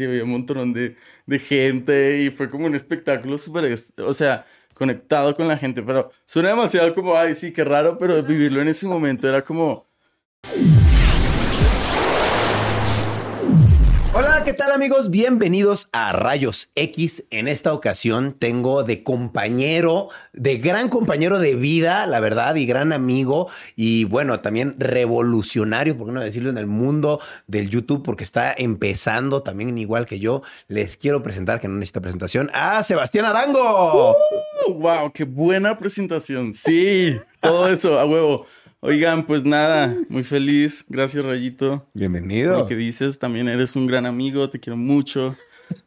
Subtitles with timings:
[0.00, 0.96] y había un montón de,
[1.26, 6.10] de gente y fue como un espectáculo súper, o sea, conectado con la gente, pero
[6.24, 9.88] suena demasiado como, ay, sí, qué raro, pero vivirlo en ese momento era como...
[14.44, 15.10] ¿qué tal amigos?
[15.10, 17.24] Bienvenidos a Rayos X.
[17.30, 22.94] En esta ocasión tengo de compañero, de gran compañero de vida, la verdad, y gran
[22.94, 28.24] amigo, y bueno, también revolucionario, por qué no decirlo, en el mundo del YouTube, porque
[28.24, 30.40] está empezando también igual que yo.
[30.68, 34.16] Les quiero presentar, que no necesita presentación, a Sebastián Adango.
[34.68, 35.06] ¡Wow!
[35.06, 36.54] Uh, ¡Qué buena presentación!
[36.54, 38.46] Sí, todo eso, a huevo.
[38.82, 40.86] Oigan, pues nada, muy feliz.
[40.88, 41.86] Gracias, Rayito.
[41.92, 42.60] Bienvenido.
[42.60, 45.36] Lo que dices, también eres un gran amigo, te quiero mucho.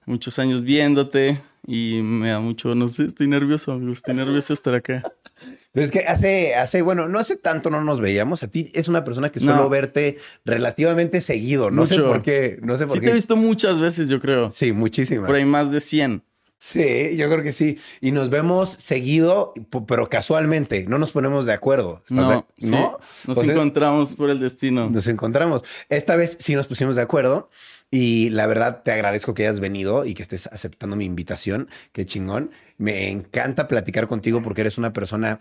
[0.05, 4.53] Muchos años viéndote y me da mucho, no sé, estoy nervioso, amigo, estoy nervioso de
[4.53, 5.01] estar acá.
[5.71, 8.43] Pero es que hace, hace, bueno, no hace tanto no nos veíamos.
[8.43, 11.71] A ti es una persona que suelo verte relativamente seguido.
[11.71, 12.99] No sé por qué, no sé por qué.
[12.99, 14.51] Sí te he visto muchas veces, yo creo.
[14.51, 15.25] Sí, muchísimas.
[15.25, 16.21] Por ahí más de 100.
[16.65, 17.77] Sí, yo creo que sí.
[17.99, 19.53] Y nos vemos seguido,
[19.85, 20.85] pero casualmente.
[20.87, 22.01] No nos ponemos de acuerdo.
[22.09, 22.99] no, ¿no?
[23.27, 24.89] Nos encontramos por el destino.
[24.89, 25.63] Nos encontramos.
[25.89, 27.49] Esta vez sí nos pusimos de acuerdo.
[27.91, 31.67] Y la verdad te agradezco que hayas venido y que estés aceptando mi invitación.
[31.91, 32.51] Qué chingón.
[32.77, 35.39] Me encanta platicar contigo porque eres una persona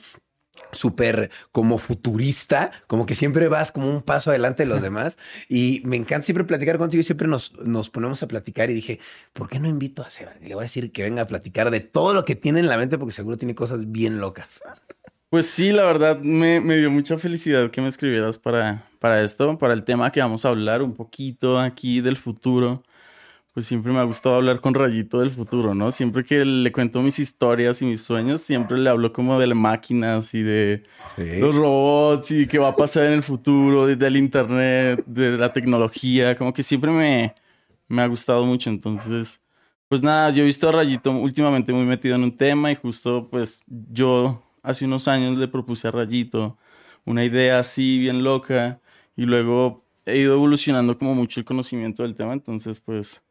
[0.72, 5.18] súper como futurista, como que siempre vas como un paso adelante de los demás.
[5.48, 8.70] Y me encanta siempre platicar contigo y siempre nos, nos ponemos a platicar.
[8.70, 9.00] Y dije,
[9.32, 10.32] ¿por qué no invito a Seba?
[10.40, 12.68] Y le voy a decir que venga a platicar de todo lo que tiene en
[12.68, 14.62] la mente, porque seguro tiene cosas bien locas.
[15.30, 19.56] Pues sí, la verdad me, me dio mucha felicidad que me escribieras para, para esto,
[19.56, 22.82] para el tema que vamos a hablar un poquito aquí del futuro
[23.52, 25.92] pues siempre me ha gustado hablar con Rayito del futuro, ¿no?
[25.92, 29.58] Siempre que le cuento mis historias y mis sueños, siempre le hablo como de las
[29.58, 30.84] máquinas y de
[31.18, 35.52] los robots y qué va a pasar en el futuro, desde el internet, de la
[35.52, 37.34] tecnología, como que siempre me,
[37.88, 38.70] me ha gustado mucho.
[38.70, 39.42] Entonces,
[39.88, 43.28] pues nada, yo he visto a Rayito últimamente muy metido en un tema y justo
[43.30, 46.56] pues yo hace unos años le propuse a Rayito
[47.04, 48.80] una idea así bien loca
[49.14, 53.22] y luego he ido evolucionando como mucho el conocimiento del tema, entonces pues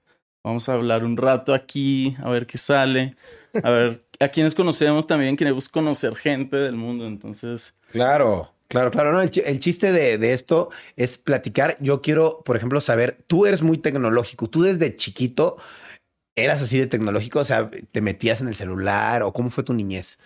[0.44, 3.16] Vamos a hablar un rato aquí, a ver qué sale,
[3.64, 7.74] a ver a quienes conocemos también, queremos conocer gente del mundo, entonces.
[7.92, 9.12] Claro, claro, claro.
[9.12, 11.76] No, el, chiste de, de, esto es platicar.
[11.80, 15.58] Yo quiero, por ejemplo, saber, tú eres muy tecnológico, tú desde chiquito
[16.36, 19.74] eras así de tecnológico, o sea, te metías en el celular o cómo fue tu
[19.74, 20.18] niñez.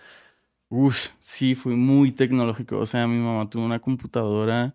[0.68, 2.78] Uf, sí, fui muy tecnológico.
[2.78, 4.74] O sea, mi mamá tuvo una computadora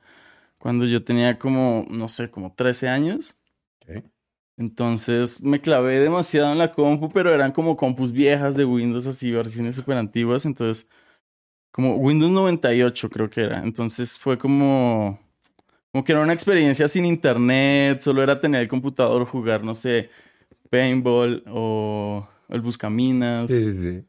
[0.57, 3.37] cuando yo tenía como, no sé, como 13 años.
[4.57, 9.31] Entonces me clavé demasiado en la compu, pero eran como compus viejas de Windows, así,
[9.31, 10.45] versiones súper antiguas.
[10.45, 10.87] Entonces,
[11.71, 13.63] como Windows 98 creo que era.
[13.63, 15.19] Entonces fue como,
[15.91, 20.09] como que era una experiencia sin internet, solo era tener el computador, jugar, no sé,
[20.69, 23.49] paintball o el buscaminas.
[23.49, 24.05] Sí, sí.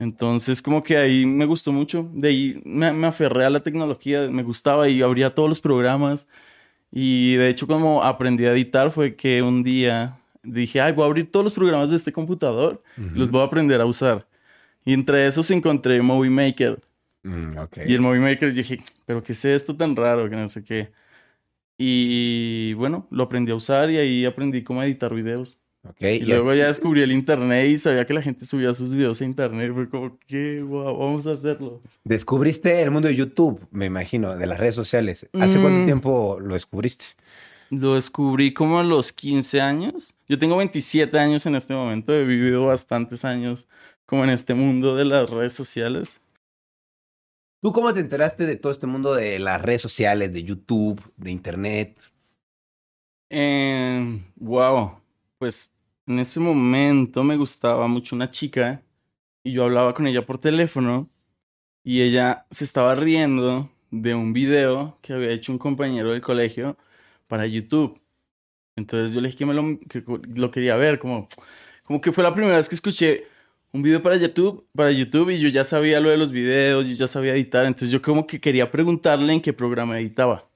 [0.00, 2.08] Entonces, como que ahí me gustó mucho.
[2.12, 6.28] De ahí me, me aferré a la tecnología, me gustaba y abría todos los programas.
[6.90, 11.06] Y de hecho, como aprendí a editar, fue que un día dije, ay, voy a
[11.06, 14.26] abrir todos los programas de este computador, los voy a aprender a usar.
[14.84, 16.80] Y entre esos encontré Movie Maker.
[17.22, 20.30] Mm, y el Movie Maker dije, pero ¿qué es esto tan raro?
[20.30, 20.90] Que no sé qué.
[21.76, 25.60] Y bueno, lo aprendí a usar y ahí aprendí cómo editar videos.
[26.00, 29.24] Y, luego ya descubrí el internet y sabía que la gente subía sus videos a
[29.24, 29.72] internet.
[29.74, 31.82] Fue como, qué guau, vamos a hacerlo.
[32.04, 35.28] Descubriste el mundo de YouTube, me imagino, de las redes sociales.
[35.32, 35.84] ¿Hace cuánto mm.
[35.86, 37.06] tiempo lo descubriste?
[37.70, 40.14] Lo descubrí como a los 15 años.
[40.28, 42.14] Yo tengo 27 años en este momento.
[42.14, 43.68] He vivido bastantes años
[44.06, 46.20] como en este mundo de las redes sociales.
[47.60, 51.30] ¿Tú cómo te enteraste de todo este mundo de las redes sociales, de YouTube, de
[51.30, 51.98] Internet?
[53.30, 54.98] Eh, wow
[55.38, 55.70] pues
[56.08, 58.82] en ese momento me gustaba mucho una chica
[59.44, 61.10] y yo hablaba con ella por teléfono
[61.84, 66.78] y ella se estaba riendo de un video que había hecho un compañero del colegio
[67.26, 68.00] para YouTube.
[68.76, 69.78] Entonces yo le dije que, me lo,
[70.50, 71.28] que quería ver, como,
[71.84, 73.26] como que fue la primera vez que escuché
[73.72, 76.94] un video para YouTube, para YouTube y yo ya sabía lo de los videos, yo
[76.94, 80.48] ya sabía editar, entonces yo como que quería preguntarle en qué programa editaba.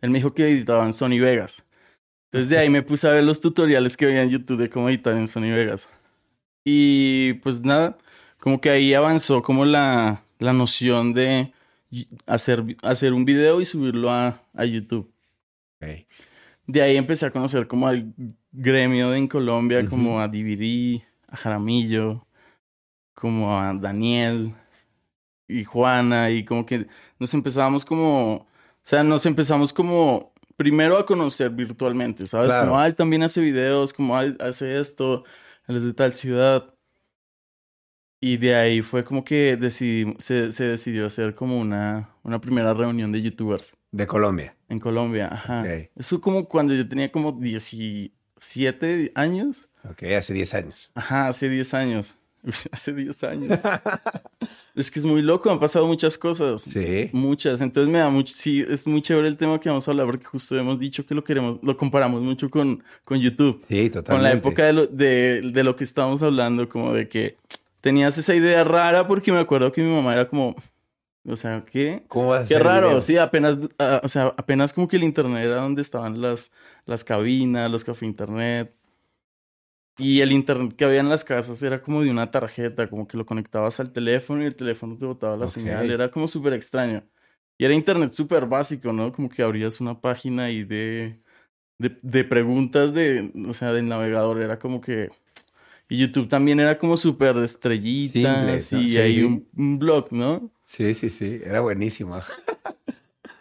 [0.00, 1.65] Él me dijo que editaba en Sony Vegas.
[2.26, 4.88] Entonces de ahí me puse a ver los tutoriales que veía en YouTube de cómo
[4.88, 5.88] editar en Sony Vegas.
[6.64, 7.96] Y pues nada,
[8.38, 11.52] como que ahí avanzó como la, la noción de
[12.26, 15.10] hacer, hacer un video y subirlo a, a YouTube.
[16.66, 18.12] De ahí empecé a conocer como al
[18.50, 22.26] gremio en Colombia, como a DVD, a Jaramillo,
[23.14, 24.54] como a Daniel
[25.46, 26.86] y Juana, y como que
[27.18, 28.46] nos empezábamos como, o
[28.82, 32.54] sea, nos empezamos como primero a conocer virtualmente, ¿sabes?
[32.54, 35.24] Como, ah, él también hace videos, como, ah, hace esto,
[35.68, 36.66] él es de tal ciudad.
[38.20, 42.72] Y de ahí fue como que decidí, se, se, decidió hacer como una, una primera
[42.72, 43.76] reunión de youtubers.
[43.92, 44.56] De Colombia.
[44.68, 45.64] En Colombia, ajá.
[45.94, 49.68] Eso como cuando yo tenía como 17 años.
[49.88, 50.90] Ok, hace 10 años.
[50.94, 52.16] Ajá, hace 10 años.
[52.72, 53.60] hace 10 años.
[54.74, 56.62] es que es muy loco, han pasado muchas cosas.
[56.62, 57.10] Sí.
[57.12, 57.60] Muchas.
[57.60, 60.24] Entonces me da mucho, sí, es muy chévere el tema que vamos a hablar porque
[60.24, 63.62] justo hemos dicho que lo queremos, lo comparamos mucho con, con YouTube.
[63.68, 64.12] Sí, totalmente.
[64.12, 67.36] Con la época de lo, de, de lo que estábamos hablando, como de que
[67.80, 70.56] tenías esa idea rara porque me acuerdo que mi mamá era como,
[71.28, 72.04] o sea, ¿qué?
[72.08, 75.44] ¿Cómo vas a Qué raro, sí, apenas, ah, o sea, apenas como que el internet
[75.44, 76.52] era donde estaban las,
[76.84, 78.72] las cabinas, los café internet.
[79.98, 83.16] Y el internet que había en las casas era como de una tarjeta, como que
[83.16, 85.90] lo conectabas al teléfono y el teléfono te botaba la señal.
[85.90, 87.02] Era como súper extraño.
[87.58, 89.12] Y era internet súper básico, ¿no?
[89.12, 91.22] Como que abrías una página ahí de,
[91.78, 94.42] de, de preguntas de, o sea, del navegador.
[94.42, 95.08] Era como que...
[95.88, 100.50] Y YouTube también era como súper estrellitas y hay un, un blog, ¿no?
[100.64, 101.40] Sí, sí, sí.
[101.44, 102.20] Era buenísimo.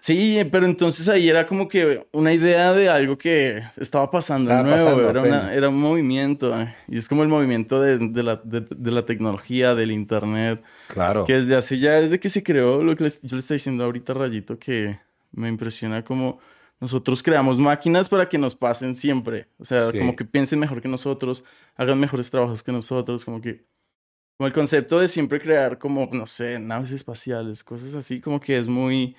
[0.05, 5.01] Sí, pero entonces ahí era como que una idea de algo que estaba pasando nuevo,
[5.01, 6.55] era, era, un movimiento.
[6.61, 10.61] Eh, y es como el movimiento de, de, la, de, la, tecnología, del internet.
[10.89, 11.25] Claro.
[11.25, 14.13] Que desde así ya, desde que se creó, lo que yo le estoy diciendo ahorita,
[14.13, 14.99] Rayito, que
[15.31, 16.37] me impresiona como
[16.79, 19.47] nosotros creamos máquinas para que nos pasen siempre.
[19.57, 21.43] O sea, como que piensen mejor que nosotros,
[21.77, 23.65] hagan mejores trabajos que nosotros, como que...
[24.37, 28.59] Como el concepto de siempre crear como, no sé, naves espaciales, cosas así, como que
[28.59, 29.15] es muy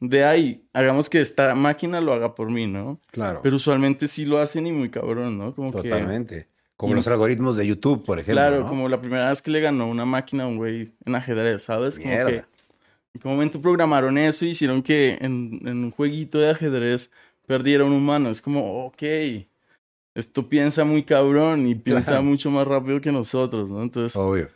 [0.00, 2.98] de ahí, hagamos que esta máquina lo haga por mí, ¿no?
[3.10, 3.40] Claro.
[3.42, 5.54] Pero usualmente sí lo hacen y muy cabrón, ¿no?
[5.54, 6.48] Como Totalmente.
[6.76, 8.40] Como los algoritmos de YouTube, por ejemplo.
[8.40, 11.64] Claro, como la primera vez que le ganó una máquina a un güey en ajedrez,
[11.64, 11.98] ¿sabes?
[11.98, 12.36] Como que
[13.12, 17.10] en qué momento programaron eso y hicieron que en, un jueguito de ajedrez
[17.46, 18.30] perdiera un humano.
[18.30, 19.02] Es como, ok,
[20.14, 23.82] esto piensa muy cabrón y piensa mucho más rápido que nosotros, ¿no?
[23.82, 24.48] Entonces, Obvio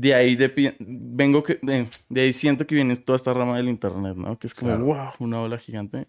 [0.00, 4.16] de ahí de, vengo que, de, ahí siento que viene toda esta rama del internet,
[4.16, 4.38] ¿no?
[4.38, 6.08] Que es como, wow, una ola gigante.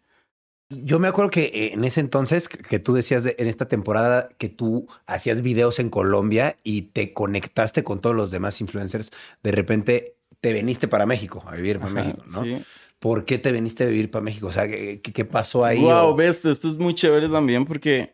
[0.69, 4.49] Yo me acuerdo que eh, en ese entonces, que tú decías en esta temporada que
[4.49, 9.09] tú hacías videos en Colombia y te conectaste con todos los demás influencers,
[9.41, 12.43] de repente te veniste para México, a vivir para México, ¿no?
[12.43, 12.57] Sí.
[12.99, 14.47] ¿Por qué te veniste a vivir para México?
[14.47, 15.81] O sea, ¿qué, qué pasó ahí?
[15.81, 18.13] Wow, ves, esto es muy chévere también porque,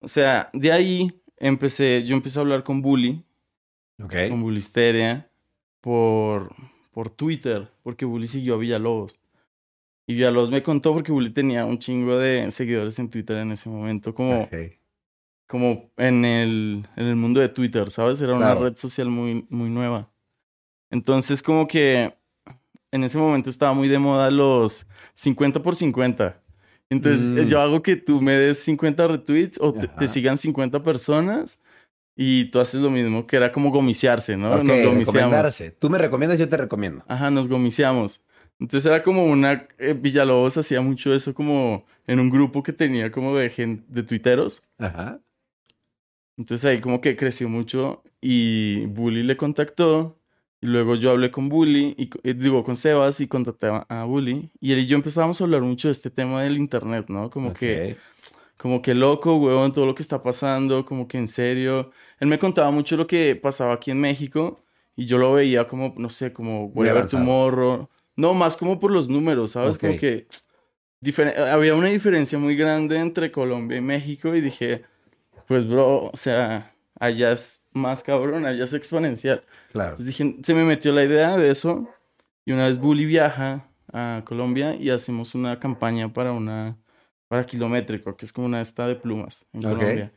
[0.00, 3.24] o sea, de ahí empecé, yo empecé a hablar con Bully,
[3.98, 5.30] con Bulisteria
[5.80, 6.54] por,
[6.92, 9.18] por Twitter, porque Bully siguió a Villalobos.
[10.06, 13.68] Y Villalobos me contó porque Bully tenía un chingo de seguidores en Twitter en ese
[13.68, 14.48] momento, como,
[15.46, 18.20] como en, el, en el mundo de Twitter, ¿sabes?
[18.20, 20.10] Era una red social muy, muy nueva.
[20.90, 22.14] Entonces, como que
[22.90, 26.40] en ese momento estaba muy de moda los 50 por 50.
[26.90, 27.40] Entonces, mm.
[27.48, 31.60] yo hago que tú me des 50 retweets o te, te, sigan 50 personas
[32.20, 34.64] y tú haces lo mismo, que era como gomiciarse, ¿no?
[34.64, 35.62] nos gomiciamos.
[35.78, 37.04] Tú me recomiendas, yo te recomiendo.
[37.06, 38.22] Ajá, nos gomiciamos.
[38.58, 39.68] Entonces era como una...
[39.78, 44.02] Eh, Villalobos hacía mucho eso como en un grupo que tenía como de gente, de
[44.02, 44.64] tuiteros.
[44.78, 45.20] Ajá.
[46.36, 50.18] Entonces ahí como que creció mucho y Bully le contactó.
[50.60, 54.50] Y luego yo hablé con Bully, y, eh, digo, con Sebas y contacté a, Bully.
[54.60, 57.30] Y él y yo empezábamos a hablar mucho de este tema del internet, ¿no?
[57.30, 57.96] Como que
[58.58, 61.92] como que loco, huevón, todo lo que está pasando, como que en serio.
[62.20, 64.62] Él me contaba mucho lo que pasaba aquí en México
[64.96, 67.88] y yo lo veía como, no sé, como voy a ver tu morro.
[68.16, 69.78] No, más como por los números, ¿sabes?
[69.78, 70.26] Como que
[71.52, 74.82] había una diferencia muy grande entre Colombia y México y dije,
[75.46, 79.44] pues bro, o sea, allá es más cabrón, allá es exponencial.
[79.70, 79.90] Claro.
[79.90, 81.88] Entonces dije, se me metió la idea de eso
[82.44, 86.76] y una vez Bully viaja a Colombia y hacemos una campaña para una
[87.28, 90.12] para kilométrico, que es como una esta de plumas en Colombia.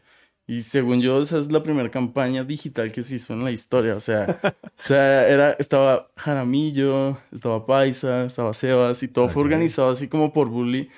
[0.51, 3.95] Y según yo, esa es la primera campaña digital que se hizo en la historia.
[3.95, 4.37] O sea,
[4.83, 10.33] o sea era, estaba Jaramillo, estaba Paisa, estaba Sebas y todo fue organizado así como
[10.33, 10.89] por Bully.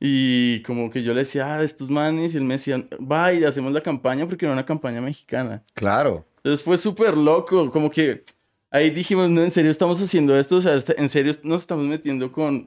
[0.00, 3.44] Y como que yo le decía, ah, estos manes, y él me decía, va y
[3.44, 5.62] hacemos la campaña porque era una campaña mexicana.
[5.74, 6.24] Claro.
[6.38, 8.24] Entonces fue súper loco, como que
[8.70, 11.84] ahí dijimos, no, en serio estamos haciendo esto, o sea, este- en serio nos estamos
[11.84, 12.66] metiendo con,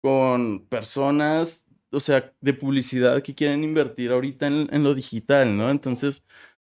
[0.00, 1.63] con personas,
[1.94, 5.70] o sea, de publicidad que quieren invertir ahorita en, en lo digital, ¿no?
[5.70, 6.24] Entonces,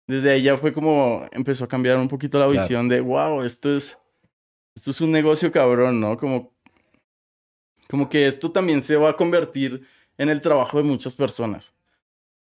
[0.08, 2.60] desde ahí ya fue como, empezó a cambiar un poquito la Claro.
[2.62, 3.98] visión de, wow, esto es,
[4.76, 6.18] esto es un negocio cabrón, ¿no?
[6.18, 6.54] Como,
[7.90, 9.86] como que esto también se va a convertir
[10.18, 11.74] en el trabajo de muchas personas.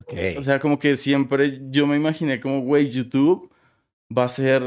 [0.03, 0.13] Ok.
[0.37, 3.51] O sea, como que siempre yo me imaginé como, güey, YouTube
[4.15, 4.63] va a ser,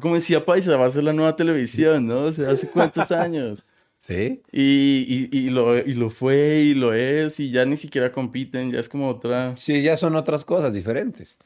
[0.00, 2.22] como decía Paisa, va a ser la nueva televisión, ¿no?
[2.22, 3.64] O sea, hace cuántos años.
[3.98, 4.42] ¿Sí?
[4.52, 8.70] Y, y, y, lo, y lo fue y lo es y ya ni siquiera compiten,
[8.70, 9.56] ya es como otra...
[9.56, 11.38] Sí, ya son otras cosas diferentes.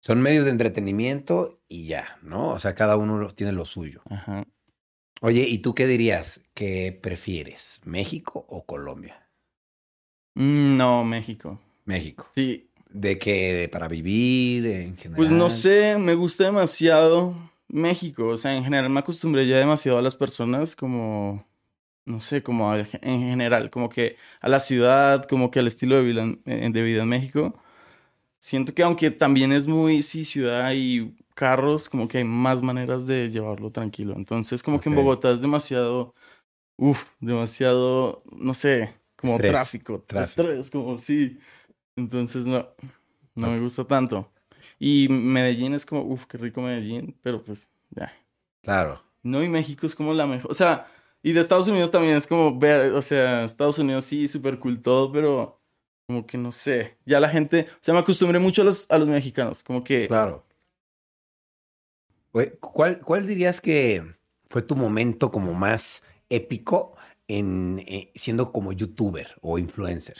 [0.00, 2.50] Son medios de entretenimiento y ya, ¿no?
[2.50, 4.02] O sea, cada uno tiene lo suyo.
[4.10, 4.44] Ajá.
[5.20, 6.40] Oye, ¿y tú qué dirías?
[6.54, 7.80] ¿Qué prefieres?
[7.84, 9.28] ¿México o Colombia?
[10.34, 11.60] Mm, No, México.
[11.84, 12.26] México.
[12.34, 13.68] Sí, ¿De qué?
[13.72, 15.16] ¿Para vivir en general?
[15.16, 17.34] pues no sé, me gusta demasiado
[17.68, 18.28] México.
[18.28, 21.46] O sea, en general me acostumbré ya demasiado a las personas como,
[22.04, 22.86] no sé, como en
[23.20, 27.02] general, como que a la ciudad, como que al estilo de vida, en- de vida
[27.02, 27.54] en México.
[28.38, 33.06] Siento que aunque también es muy, sí, ciudad y carros, como que hay más maneras
[33.06, 34.14] de llevarlo tranquilo.
[34.16, 34.96] Entonces, como que en.
[34.96, 36.14] Bogotá es demasiado,
[36.76, 40.42] uff, demasiado, no sé, como Estrés, tráfico, tráfico.
[40.42, 41.38] estrés, como sí.
[41.96, 42.66] Entonces, no,
[43.36, 44.30] no me gusta tanto.
[44.78, 48.12] Y Medellín es como, uff, qué rico Medellín, pero pues, ya.
[48.62, 49.02] Claro.
[49.22, 50.88] No, y México es como la mejor, o sea,
[51.22, 54.80] y de Estados Unidos también es como ver, o sea, Estados Unidos sí, súper cool
[54.82, 55.60] todo, pero
[56.06, 58.98] como que no sé, ya la gente, o sea, me acostumbré mucho a los, a
[58.98, 60.44] los mexicanos, como que, Claro.
[62.60, 64.02] ¿Cuál, ¿Cuál dirías que
[64.48, 66.96] fue tu momento como más épico
[67.28, 70.16] en eh, siendo como youtuber o influencer?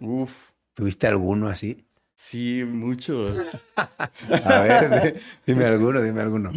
[0.00, 1.86] uff, ¿Tuviste alguno así?
[2.16, 3.62] sí, muchos.
[4.44, 6.50] A ver, di- dime alguno, dime alguno.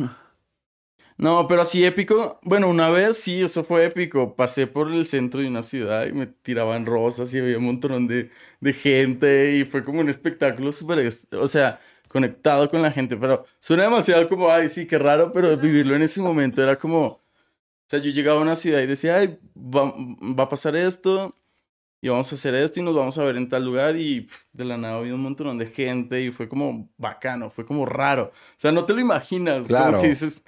[1.20, 2.40] No, pero así épico.
[2.44, 4.38] Bueno, una vez sí, eso fue épico.
[4.38, 8.08] Pasé por el centro de una ciudad y me tiraban rosas y había un montón
[8.08, 13.18] de, de gente y fue como un espectáculo súper, o sea, conectado con la gente.
[13.18, 17.06] Pero suena demasiado como, ay, sí, qué raro, pero vivirlo en ese momento era como,
[17.08, 17.22] o
[17.86, 19.94] sea, yo llegaba a una ciudad y decía, ay, va,
[20.40, 21.36] va a pasar esto
[22.02, 24.64] y vamos a hacer esto y nos vamos a ver en tal lugar y de
[24.64, 28.32] la nada había un montón de gente y fue como bacano, fue como raro.
[28.32, 29.68] O sea, no te lo imaginas.
[29.68, 29.92] Claro.
[29.92, 30.44] Como que dices,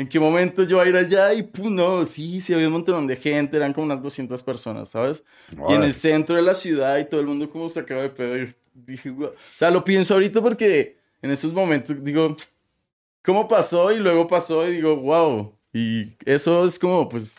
[0.00, 1.34] ¿en qué momento yo voy a ir allá?
[1.34, 4.88] Y pum, no, sí, sí había un montón de gente, eran como unas 200 personas,
[4.88, 5.22] ¿sabes?
[5.68, 8.08] Y en el centro de la ciudad y todo el mundo como se acaba de
[8.08, 8.38] pedo.
[8.38, 9.30] Y dije, "Guau".
[9.30, 12.34] O sea, lo pienso ahorita porque en esos momentos digo,
[13.22, 13.92] ¿cómo pasó?
[13.92, 15.54] Y luego pasó y digo, wow.
[15.72, 17.36] Y eso es como, pues,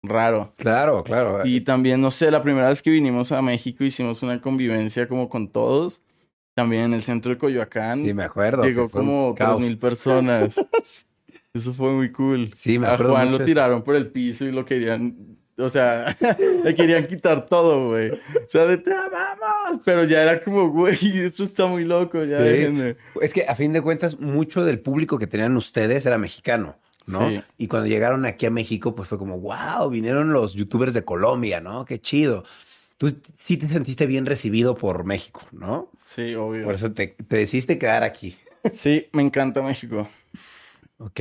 [0.00, 0.52] raro.
[0.56, 1.44] Claro, claro.
[1.44, 5.28] Y también, no sé, la primera vez que vinimos a México hicimos una convivencia como
[5.28, 6.02] con todos.
[6.54, 8.04] También en el centro de Coyoacán.
[8.04, 8.62] Sí, me acuerdo.
[8.62, 9.60] Llegó como caos.
[9.60, 10.54] 3.000 personas.
[11.54, 12.52] Eso fue muy cool.
[12.54, 13.46] Sí, me A acuerdo Juan mucho lo eso.
[13.46, 15.16] tiraron por el piso y lo querían,
[15.58, 16.16] o sea,
[16.64, 18.10] le querían quitar todo, güey.
[18.12, 19.80] O sea, de te amamos.
[19.84, 22.44] Pero ya era como, güey, esto está muy loco, ya Sí.
[22.44, 22.96] déjenme.
[23.20, 26.76] Es que a fin de cuentas, mucho del público que tenían ustedes era mexicano,
[27.08, 27.28] ¿no?
[27.28, 27.42] Sí.
[27.58, 31.60] Y cuando llegaron aquí a México, pues fue como, wow, vinieron los youtubers de Colombia,
[31.60, 31.84] ¿no?
[31.84, 32.44] Qué chido.
[32.96, 35.90] Tú sí te sentiste bien recibido por México, ¿no?
[36.04, 36.64] Sí, obvio.
[36.64, 38.36] Por eso te, te decidiste quedar aquí.
[38.70, 40.06] Sí, me encanta México.
[41.00, 41.20] Ok.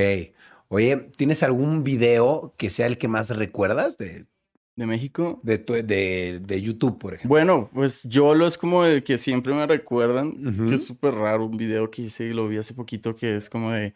[0.67, 4.27] Oye, ¿tienes algún video que sea el que más recuerdas de,
[4.75, 5.39] ¿De México?
[5.41, 7.29] de, tu- de, de YouTube, por ejemplo?
[7.29, 11.57] Bueno, pues Yolo es como el que siempre me recuerdan, que es súper raro, un
[11.57, 13.93] video que hice y lo vi hace poquito, que es como de,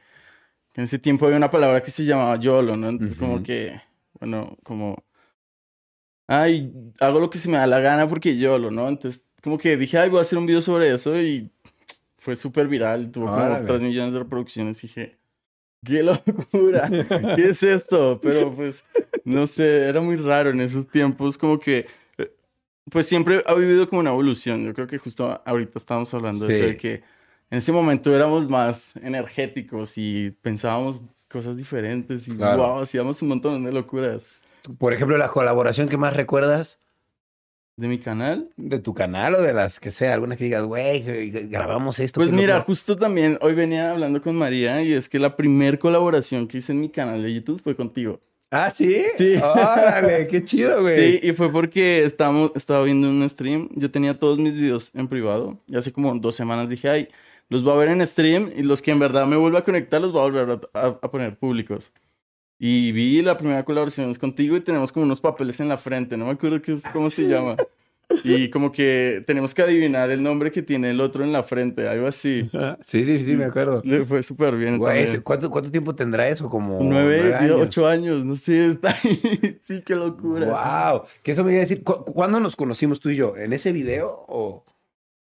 [0.73, 2.89] que en ese tiempo había una palabra que se llamaba Yolo, ¿no?
[2.89, 3.79] Entonces como que,
[4.19, 4.95] bueno, como,
[6.27, 8.87] ay, hago lo que se me da la gana porque Yolo, ¿no?
[8.87, 11.51] Entonces como que dije, ay, voy a hacer un video sobre eso y
[12.17, 13.67] fue súper viral, tuvo como Órale.
[13.67, 15.19] 3 millones de reproducciones y dije,
[15.83, 16.89] qué locura,
[17.35, 18.19] ¿qué es esto?
[18.21, 18.83] Pero pues,
[19.23, 21.85] no sé, era muy raro en esos tiempos, como que
[22.17, 22.31] eh,
[22.89, 24.65] pues siempre ha vivido como una evolución.
[24.65, 26.93] Yo creo que justo ahorita estábamos hablando de eso, de que
[27.49, 32.61] en ese momento éramos más energéticos y pensábamos cosas diferentes y Claro.
[32.61, 34.29] wow, hacíamos un montón de locuras.
[34.77, 36.79] Por ejemplo, la colaboración que más recuerdas
[37.75, 38.49] De mi canal.
[38.55, 41.01] de tu canal o de las que sea, alguna que digas, güey,
[41.49, 42.19] grabamos esto.
[42.19, 42.65] Pues mira, locura".
[42.65, 46.71] justo también hoy venía hablando con María y es que la primer colaboración que hice
[46.71, 48.19] en mi canal de YouTube fue contigo.
[48.51, 49.03] Ah, sí.
[49.17, 49.37] Sí.
[49.37, 51.13] Órale, qué chido, güey.
[51.19, 53.67] Sí, y fue porque estábamos, estaba viendo un stream.
[53.73, 55.57] Yo tenía todos mis videos en privado.
[55.67, 57.07] Y hace como dos semanas dije, ay,
[57.49, 58.51] los voy a ver en stream.
[58.55, 60.99] Y los que en verdad me vuelva a conectar, los voy a volver a, a-
[61.01, 61.91] a poner públicos.
[62.65, 66.15] Y vi la primera colaboración es contigo y tenemos como unos papeles en la frente.
[66.15, 67.57] No me acuerdo qué es, cómo se llama.
[68.23, 71.89] Y como que tenemos que adivinar el nombre que tiene el otro en la frente,
[71.89, 72.49] algo así.
[72.81, 73.81] Sí, sí, sí, me acuerdo.
[73.83, 74.79] Le fue súper bien.
[74.81, 75.21] También.
[75.23, 76.49] ¿cuánto, ¿Cuánto tiempo tendrá eso?
[76.49, 77.57] Como Nueve, años.
[77.59, 79.59] ocho años, no sé, está ahí.
[79.65, 80.45] Sí, qué locura.
[80.91, 81.01] Wow.
[81.21, 81.83] Que eso me iba a decir.
[81.83, 83.35] ¿cu- ¿Cuándo nos conocimos tú y yo?
[83.35, 84.63] ¿En ese video o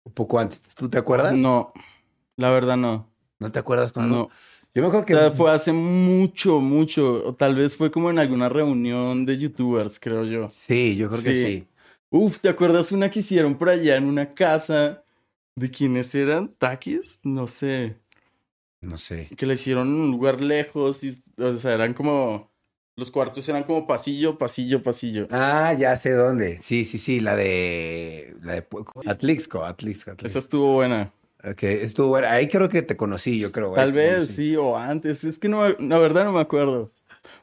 [0.04, 0.60] un poco antes?
[0.76, 1.34] ¿Tú te acuerdas?
[1.34, 1.72] No,
[2.36, 3.12] la verdad no.
[3.38, 4.16] ¿No te acuerdas cuándo?
[4.16, 4.30] No.
[4.78, 5.14] Yo me acuerdo O que.
[5.16, 7.24] sea, fue hace mucho, mucho.
[7.26, 10.52] O tal vez fue como en alguna reunión de youtubers, creo yo.
[10.52, 11.68] Sí, yo creo que Sí.
[12.12, 15.04] Uf, ¿te acuerdas una que hicieron por allá en una casa?
[15.56, 16.50] ¿De quiénes eran?
[16.60, 17.18] ¿Taquis?
[17.24, 17.98] No sé.
[18.80, 19.30] No sé.
[19.36, 22.52] Que la hicieron en un lugar lejos y, o sea, eran como...
[22.98, 25.28] Los cuartos eran como pasillo, pasillo, pasillo.
[25.32, 26.60] Ah, ya sé dónde.
[26.62, 28.36] Sí, sí, sí, la de.
[28.44, 28.68] La de
[29.08, 30.40] Atlixco, Atlixco, Esa Atlixco.
[30.40, 31.12] estuvo buena.
[31.44, 32.28] Ok, estuvo bueno.
[32.30, 33.72] Ahí creo que te conocí, yo creo.
[33.72, 34.34] Tal te vez, conocí.
[34.34, 35.24] sí, o antes.
[35.24, 36.90] Es que no, la verdad no me acuerdo.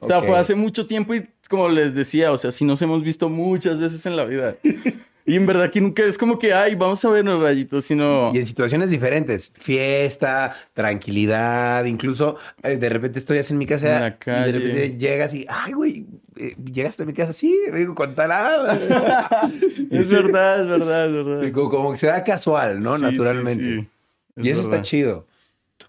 [0.01, 0.27] O sea, Ok.
[0.27, 3.79] fue hace mucho tiempo y como les decía, o sea, sí nos hemos visto muchas
[3.81, 4.55] veces en la vida.
[5.27, 8.31] Y en verdad que nunca es como que, ay, vamos a vernos rayitos, sino...
[8.35, 14.07] Y en situaciones diferentes, fiesta, tranquilidad, incluso eh, de repente estoy así en mi casa
[14.07, 17.59] En la y de repente llegas y, ay, güey, eh, llegaste a mi casa, sí,
[17.73, 18.79] digo, con tal ah".
[19.91, 21.43] es verdad, es verdad, es verdad.
[21.43, 22.97] Sí, como, como que se da casual, ¿no?
[22.97, 23.89] Sí, Naturalmente.
[24.37, 24.75] Es Y eso verdad.
[24.75, 25.27] está chido.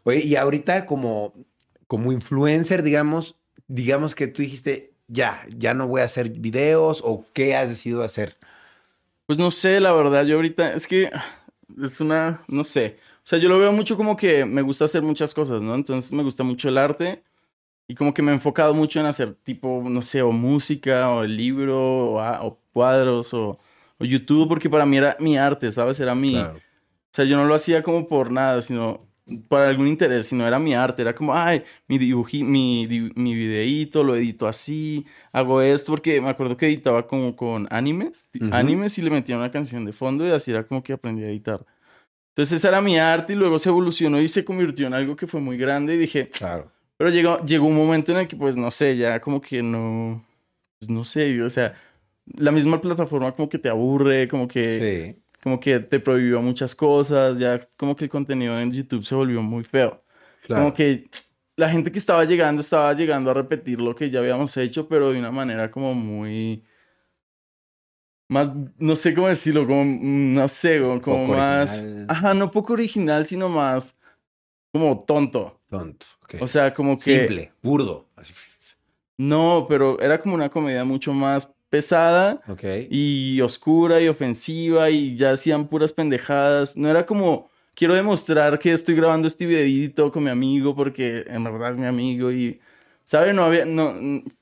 [0.03, 1.33] Oye, y ahorita como,
[1.87, 3.35] como influencer, digamos,
[3.67, 8.03] digamos que tú dijiste, ya, ya no voy a hacer videos o qué has decidido
[8.03, 8.37] hacer.
[9.25, 11.09] Pues no sé, la verdad, yo ahorita es que
[11.81, 12.97] es una, no sé.
[13.23, 15.73] O sea, yo lo veo mucho como que me gusta hacer muchas cosas, ¿no?
[15.73, 17.23] Entonces me gusta mucho el arte
[17.87, 21.23] y como que me he enfocado mucho en hacer tipo, no sé, o música o
[21.23, 21.77] el libro
[22.13, 23.59] o, a- o cuadros o,
[23.99, 25.99] o YouTube, porque para mí era mi arte, ¿sabes?
[25.99, 26.35] Era mi...
[26.37, 26.61] O
[27.15, 29.07] sea, yo no lo hacía como por nada, sino
[29.47, 31.01] para algún interés, sino era mi arte.
[31.01, 36.19] Era como, ay, mi dibuji, mi, di- mi videíto, lo edito así, hago esto, porque
[36.21, 38.49] me acuerdo que editaba como con animes, Ujú.
[38.53, 41.29] animes y le metía una canción de fondo y así era como que aprendí a
[41.29, 41.65] editar.
[42.29, 45.25] Entonces esa era mi arte y luego se evolucionó y se convirtió en algo que
[45.27, 46.71] fue muy grande y dije, Claro.
[46.97, 50.25] Pero llegó, llegó un momento en el que pues no sé, ya como que no,
[50.79, 51.73] pues no sé, o sea,
[52.25, 55.23] la misma plataforma como que te aburre, como que Sí.
[55.43, 59.41] como que te prohibió muchas cosas, ya como que el contenido en YouTube se volvió
[59.41, 60.03] muy feo.
[60.43, 60.63] Claro.
[60.63, 61.09] Como que
[61.57, 65.11] la gente que estaba llegando estaba llegando a repetir lo que ya habíamos hecho, pero
[65.11, 66.63] de una manera como muy...
[68.27, 71.79] Más, no sé cómo decirlo, como, no sé, como, como Poco más...
[71.79, 72.05] original.
[72.09, 73.99] Ajá, no poco original, sino más
[74.73, 75.61] como tonto.
[75.79, 76.05] Tonto.
[76.39, 77.19] O sea, como que...
[77.19, 78.07] Simple, burdo.
[78.15, 78.33] Así.
[79.17, 82.37] No, pero era como una comedia mucho más pesada
[82.89, 86.75] y oscura y ofensiva y ya hacían puras pendejadas.
[86.77, 91.43] No era como, quiero demostrar que estoy grabando este videito con mi amigo porque en
[91.43, 92.59] verdad es mi amigo y,
[93.05, 93.33] ¿sabes?
[93.33, 93.93] No había, no,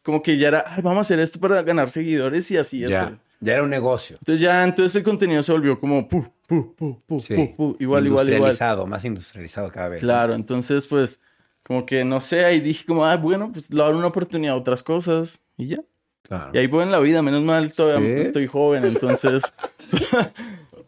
[0.04, 2.80] como que ya era, "Ay, vamos a hacer esto para ganar seguidores y así.
[2.80, 3.04] Ya.
[3.04, 3.19] esto".
[3.39, 4.15] Ya era un negocio.
[4.19, 7.34] Entonces ya, entonces el contenido se volvió como, pu, pu, pu, pu, Sí.
[7.34, 8.28] igual, igual, igual.
[8.28, 10.02] Industrializado, más industrializado cada vez.
[10.02, 11.22] Claro, entonces pues,
[11.64, 14.08] como que no sé, ahí dije como, ah, bueno, pues le voy a dar una
[14.08, 15.78] oportunidad a otras cosas y ya.
[16.24, 16.52] Claro.
[16.54, 18.28] Y ahí voy en la vida, menos mal todavía Sí.
[18.28, 19.44] estoy joven, entonces...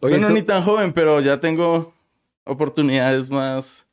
[0.00, 1.94] Oye, bueno, tú- ni tan joven, pero ya tengo
[2.44, 3.86] oportunidades más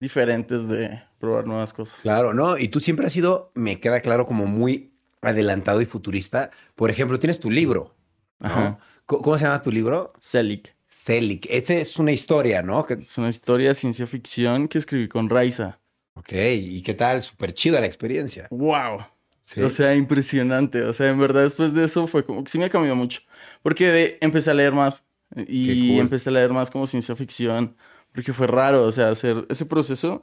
[0.00, 2.00] diferentes de probar nuevas cosas.
[2.02, 2.58] Claro, ¿no?
[2.58, 6.50] Y tú siempre has sido, me queda claro, como muy adelantado y futurista.
[6.74, 7.94] Por ejemplo, tienes tu libro.
[8.40, 8.46] ¿no?
[8.48, 8.78] Ajá.
[9.06, 10.12] ¿Cómo se llama tu libro?
[10.20, 10.73] Celic.
[10.96, 11.46] Celic.
[11.50, 12.86] Esa es una historia, ¿no?
[12.86, 15.80] Que- Es una historia de ciencia ficción que escribí con Raiza.
[16.14, 17.20] Ok, ¿y qué tal?
[17.22, 18.46] Súper chida la experiencia.
[18.50, 18.98] ¡Wow!
[19.42, 19.60] Sí.
[19.60, 20.82] O sea, impresionante.
[20.84, 23.20] O sea, en verdad después de eso fue como que sí me cambió mucho.
[23.62, 25.04] Porque de- empecé a leer más.
[25.36, 26.00] Y cool.
[26.02, 27.76] empecé a leer más como ciencia ficción.
[28.12, 30.22] Porque fue raro, o sea, hacer ese proceso.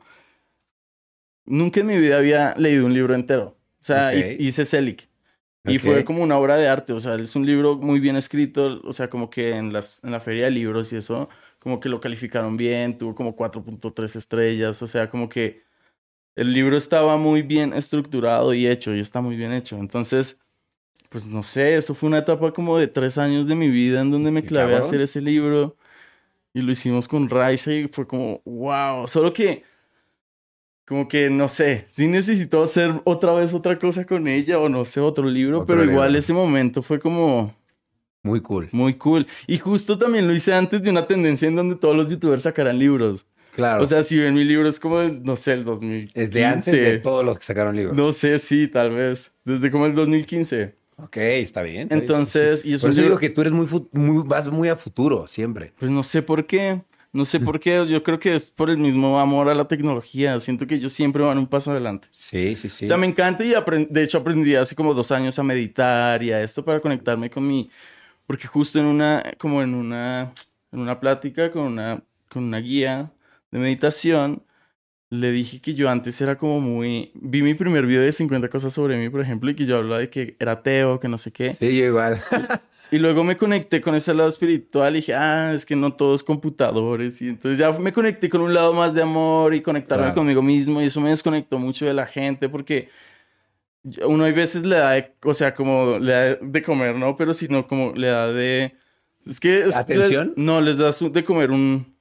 [1.46, 3.58] Nunca en mi vida había leído un libro entero.
[3.82, 5.10] O sea, hice Celic.
[5.64, 8.82] Y fue como una obra de arte, o sea, es un libro muy bien escrito,
[8.84, 11.88] o sea, como que en, las, en la feria de libros y eso, como que
[11.90, 15.64] lo calificaron bien, tuvo como 4.3 estrellas, o sea, como que
[16.36, 19.78] el libro estaba muy bien estructurado y hecho, y está muy bien hecho.
[19.78, 20.40] Entonces,
[21.10, 24.12] pues no sé, eso fue una etapa como de tres años de mi vida en
[24.12, 25.78] donde me clavé a hacer ese libro
[26.54, 29.64] y lo hicimos con Raiza y fue como, wow, solo que
[30.86, 34.84] como que no sé, sí necesitó hacer otra vez otra cosa con ella o no
[34.86, 36.20] sé, otro libro, Otro pero igual libro.
[36.20, 37.56] ese momento fue como
[38.24, 38.70] Muy cool.
[38.72, 39.26] muy cool.
[39.48, 42.78] Y justo también lo hice antes de una tendencia en donde todos los youtubers sacaran
[42.78, 43.26] libros.
[43.56, 43.84] Claro.
[43.84, 46.24] O sea, si ven mi libro es como, no sé, el 2015.
[46.24, 47.98] es de antes de todos los que sacaron libros.
[47.98, 49.34] No sé, sí, tal vez.
[49.44, 50.76] Desde como el 2015.
[50.98, 51.82] Ok, está bien.
[51.84, 52.70] está bien, Entonces, sí.
[52.70, 54.76] y es Por un eso libro- digo que tú eres muy, muy, vas muy a
[54.78, 55.74] futuro, siempre.
[55.80, 56.82] Pues no sé por qué.
[57.14, 57.86] No sé por qué.
[57.88, 60.40] Yo creo que es por el mismo amor a la tecnología.
[60.40, 62.08] Siento que ellos siempre van un paso adelante.
[62.12, 62.86] Sí, sí, sí.
[62.86, 63.54] O sea, me encanta y
[63.90, 67.46] de hecho aprendí hace como dos años a meditar y a esto para conectarme con
[67.46, 67.70] mi,
[68.26, 70.34] porque justo en una, como en una,
[70.72, 73.12] en una plática con una, con una guía
[73.52, 74.44] de meditación,
[75.10, 77.12] le dije que yo antes era como muy...
[77.16, 80.00] Vi mi primer video de 50 cosas sobre mí, por ejemplo, y que yo hablaba
[80.00, 81.54] de que era ateo, que no sé qué.
[81.56, 82.22] Sí, yo igual.
[82.92, 86.24] Y luego me conecté con ese lado espiritual y dije, ah, es que no todos
[86.24, 87.22] computadores.
[87.22, 90.16] Y entonces ya me conecté con un lado más de amor y conectarme Claro.
[90.16, 90.82] conmigo mismo.
[90.82, 92.90] Y eso me desconectó mucho de la gente porque
[94.06, 97.16] uno hay veces le da, de- o sea, como le da de comer, ¿no?
[97.16, 98.76] Pero si no, como le da de...
[99.26, 99.62] Es que...
[99.62, 100.34] es- ¿Atención?
[100.36, 101.96] no, les das de comer un...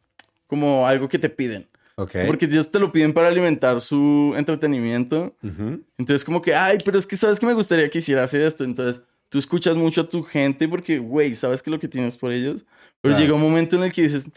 [0.46, 1.68] como algo que te piden.
[1.94, 2.12] Ok.
[2.26, 5.36] Porque ellos te lo piden para alimentar su entretenimiento.
[5.42, 5.82] Ujú.
[5.98, 8.64] Entonces, como que, ay, pero es que sabes que me gustaría que hicieras esto.
[8.64, 12.32] Entonces, tú escuchas mucho a tu gente porque, güey, sabes que lo que tienes por
[12.32, 12.66] ellos.
[13.00, 13.18] Pero Claro.
[13.24, 14.30] llega un momento en el que dices,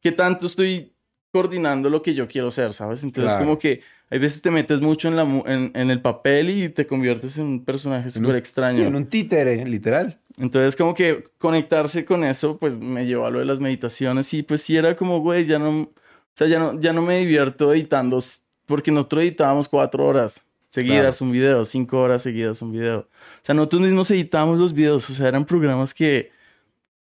[0.00, 0.94] ¿qué tanto estoy
[1.32, 3.02] coordinando lo que yo quiero ser, sabes?
[3.02, 3.44] Entonces, Claro.
[3.44, 6.86] como que hay veces te metes mucho en, la, en, en el papel y te
[6.86, 8.78] conviertes en un personaje súper extraño.
[8.78, 10.18] sí, en un títere, literal.
[10.38, 14.42] Entonces, como que conectarse con eso, pues me llevó a lo de las meditaciones y
[14.44, 15.90] pues sí era como, güey, ya no, o
[16.34, 18.18] sea, ya no, ya no me divierto editando,
[18.64, 20.42] porque nosotros editábamos cuatro horas
[20.76, 22.98] seguidas un video, cinco horas seguidas un video.
[22.98, 26.30] O sea, nosotros mismos editábamos los videos, o sea, eran programas que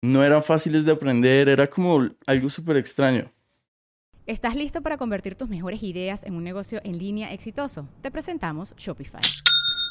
[0.01, 3.31] no eran fáciles de aprender, era como algo súper extraño.
[4.27, 7.87] ¿Estás listo para convertir tus mejores ideas en un negocio en línea exitoso?
[8.01, 9.21] Te presentamos Shopify.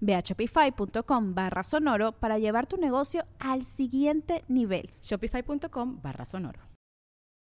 [0.00, 4.90] Ve a shopify.com barra sonoro para llevar tu negocio al siguiente nivel.
[5.02, 6.60] Shopify.com barra sonoro.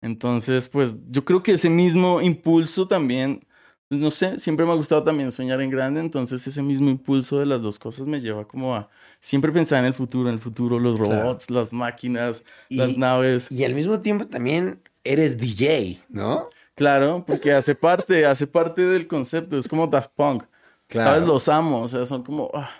[0.02, 3.44] Entonces, pues yo creo que ese mismo impulso también,
[3.90, 7.46] no sé, siempre me ha gustado también soñar en grande, entonces ese mismo impulso de
[7.46, 8.88] las dos cosas me lleva como a
[9.20, 11.22] siempre pensar en el futuro, en el futuro, los Claro.
[11.22, 13.50] robots, las máquinas, Y- las naves.
[13.50, 16.48] Y al mismo tiempo también eres DJ, ¿no?
[16.74, 20.44] Claro, porque hace parte, hace parte del concepto, es como Daft Punk.
[20.88, 21.26] ¿Sabes?
[21.28, 22.50] Los amo, o sea, son como...
[22.54, 22.70] ah.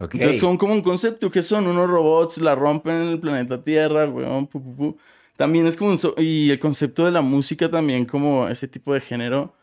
[0.00, 0.14] Ok.
[0.14, 4.06] Entonces son como un concepto que son unos robots, la rompen en el planeta Tierra,
[4.06, 4.96] weón, pu, pu, pu.
[5.36, 5.98] También es como un...
[5.98, 9.54] so- y el concepto de la música también como ese tipo de género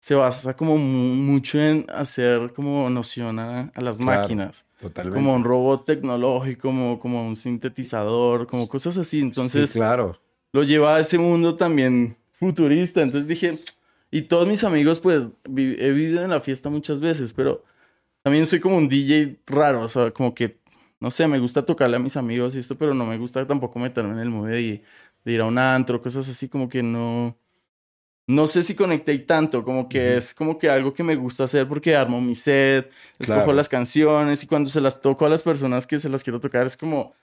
[0.00, 4.64] se basa como mu- mucho en hacer como noción a, a las Claro, máquinas.
[4.80, 5.16] Totalmente.
[5.18, 9.20] Como un robot tecnológico, como, como un sintetizador, como cosas así.
[9.20, 10.18] Entonces Sí, claro.
[10.52, 13.02] lo lleva a ese mundo también futurista.
[13.02, 13.54] Entonces dije,
[14.10, 17.62] y todos mis amigos, pues vi- he vivido en la fiesta muchas veces, pero
[18.22, 20.60] también soy como un DJ raro, o sea, como que,
[21.00, 23.78] no sé, me gusta tocarle a mis amigos y esto, pero no me gusta tampoco
[23.78, 24.82] meterme en el mood de,
[25.24, 27.38] de ir a un antro, cosas así, como que no.
[28.26, 30.18] No sé si conecté tanto, como que Ujú.
[30.18, 33.54] es como que algo que me gusta hacer porque armo mi set, escojo Claro.
[33.54, 36.66] las canciones y cuando se las toco a las personas que se las quiero tocar
[36.66, 37.14] es como,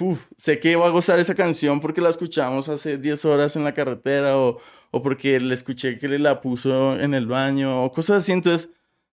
[0.00, 3.64] Uf, sé que va a gozar esa canción porque la escuchamos hace 10 horas en
[3.64, 4.58] la carretera o,
[4.90, 8.32] o porque le escuché que le la puso en el baño o cosas así.
[8.32, 8.70] Entonces,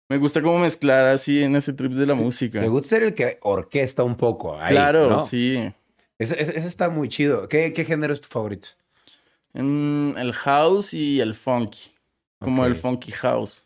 [0.10, 2.62] me gusta como mezclar así en ese trip de la música.
[2.62, 4.60] Me gusta ser el que orquesta un poco.
[4.60, 5.20] ahí, claro, ¿no?
[5.26, 5.72] sí.
[6.20, 7.48] Ese está muy chido.
[7.48, 8.70] ¿Qué, qué género es tu favorito?
[9.54, 11.92] En el house y el funky.
[12.40, 13.66] Como el funky house.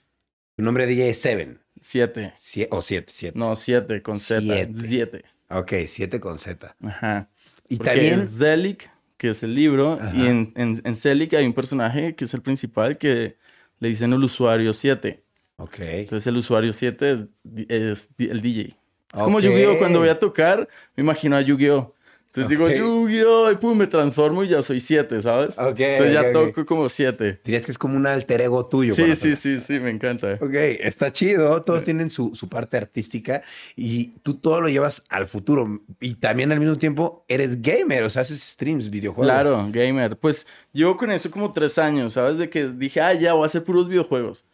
[0.55, 1.59] Tu nombre de DJ es Seven.
[1.79, 2.33] Siete.
[2.37, 3.37] Sie- o siete, siete.
[3.39, 4.41] No, siete con Z.
[4.41, 4.73] Siete.
[4.87, 5.25] Siete.
[5.49, 6.75] Ok, siete con Z.
[6.83, 7.29] Ajá.
[7.67, 8.19] Y Porque también.
[8.21, 8.89] es Zelig,
[9.21, 10.11] que es el libro, Ajá.
[10.15, 13.37] y en, en, en Zelig hay un personaje que es el principal que
[13.79, 15.23] le dicen el usuario 7.
[15.57, 15.75] Ok.
[15.79, 17.25] Entonces el usuario 7 es,
[17.69, 18.75] es el DJ.
[19.13, 19.43] Es como Ok.
[19.43, 19.77] Yu-Gi-Oh!
[19.77, 21.93] Cuando voy a tocar, me imagino a Yu-Gi-Oh!
[22.33, 22.67] Entonces Ok.
[22.69, 23.51] digo Yu-Gi-Oh!
[23.51, 25.59] y pum, me transformo y ya soy 7, ¿sabes?
[25.59, 26.33] Ok, Entonces ya ok, ok.
[26.55, 27.41] toco como 7.
[27.43, 28.95] Dirías que es como un alter ego tuyo.
[28.95, 30.35] Sí, sí, sí, sí, me encanta.
[30.39, 31.61] Ok, está chido.
[31.61, 33.43] Todos tienen su, su parte artística
[33.75, 35.81] y tú todo lo llevas al futuro.
[35.99, 39.29] Y también al mismo tiempo eres gamer, o sea, haces streams, videojuegos.
[39.33, 40.17] Claro, gamer.
[40.17, 42.37] Pues llevo con eso como tres años, ¿sabes?
[42.37, 44.45] De que dije, ah, ya voy a hacer puros videojuegos.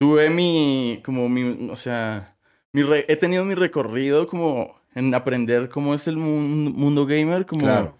[0.00, 2.36] Tuve mi, como mi, o sea,
[2.72, 7.46] mi re- he tenido mi recorrido como en aprender cómo es el mun- mundo gamer,
[7.46, 7.94] como, Claro.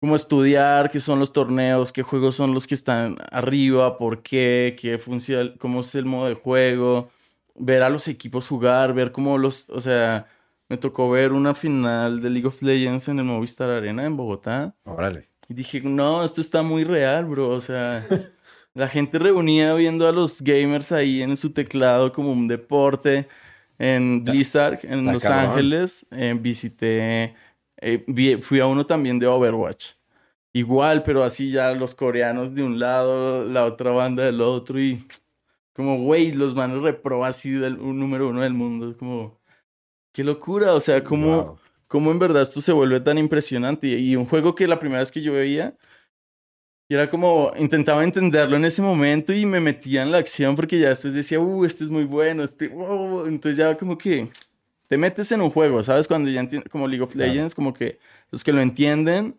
[0.00, 4.76] como estudiar qué son los torneos, qué juegos son los que están arriba, por qué,
[4.78, 7.10] qué funciona, cómo es el modo de juego,
[7.54, 10.26] ver a los equipos jugar, ver cómo los, o sea,
[10.68, 14.74] me tocó ver una final de League of Legends en el Movistar Arena en Bogotá.
[14.84, 15.28] Órale.
[15.48, 17.48] Y dije, no, esto está muy real, bro.
[17.50, 18.06] O sea,
[18.74, 23.28] la gente reunida viendo a los gamers ahí en su teclado como un deporte.
[23.78, 25.50] En Blizzard, en Los cabrón.
[25.50, 27.34] Ángeles, eh, visité,
[27.80, 29.92] eh, vi- fui a uno también de Overwatch.
[30.52, 35.04] Igual, pero así ya los coreanos de un lado, la otra banda del otro y
[35.74, 38.90] como, güey, los manos repro así del un número uno del mundo.
[38.90, 39.40] Es como,
[40.12, 41.58] qué locura, o sea, como Wow.
[41.88, 43.88] cómo en verdad esto se vuelve tan impresionante.
[43.88, 45.76] Y, y un juego que la primera vez que yo veía,
[46.88, 50.78] y era como, intentaba entenderlo en ese momento y me metía en la acción porque
[50.78, 53.26] ya después decía, uh, este es muy bueno, este, wow.
[53.26, 54.28] Entonces ya como que
[54.88, 56.06] te metes en un juego, ¿sabes?
[56.06, 57.32] Cuando ya entiendes, como League of Claro.
[57.32, 57.98] Legends, como que
[58.30, 59.36] los que lo entienden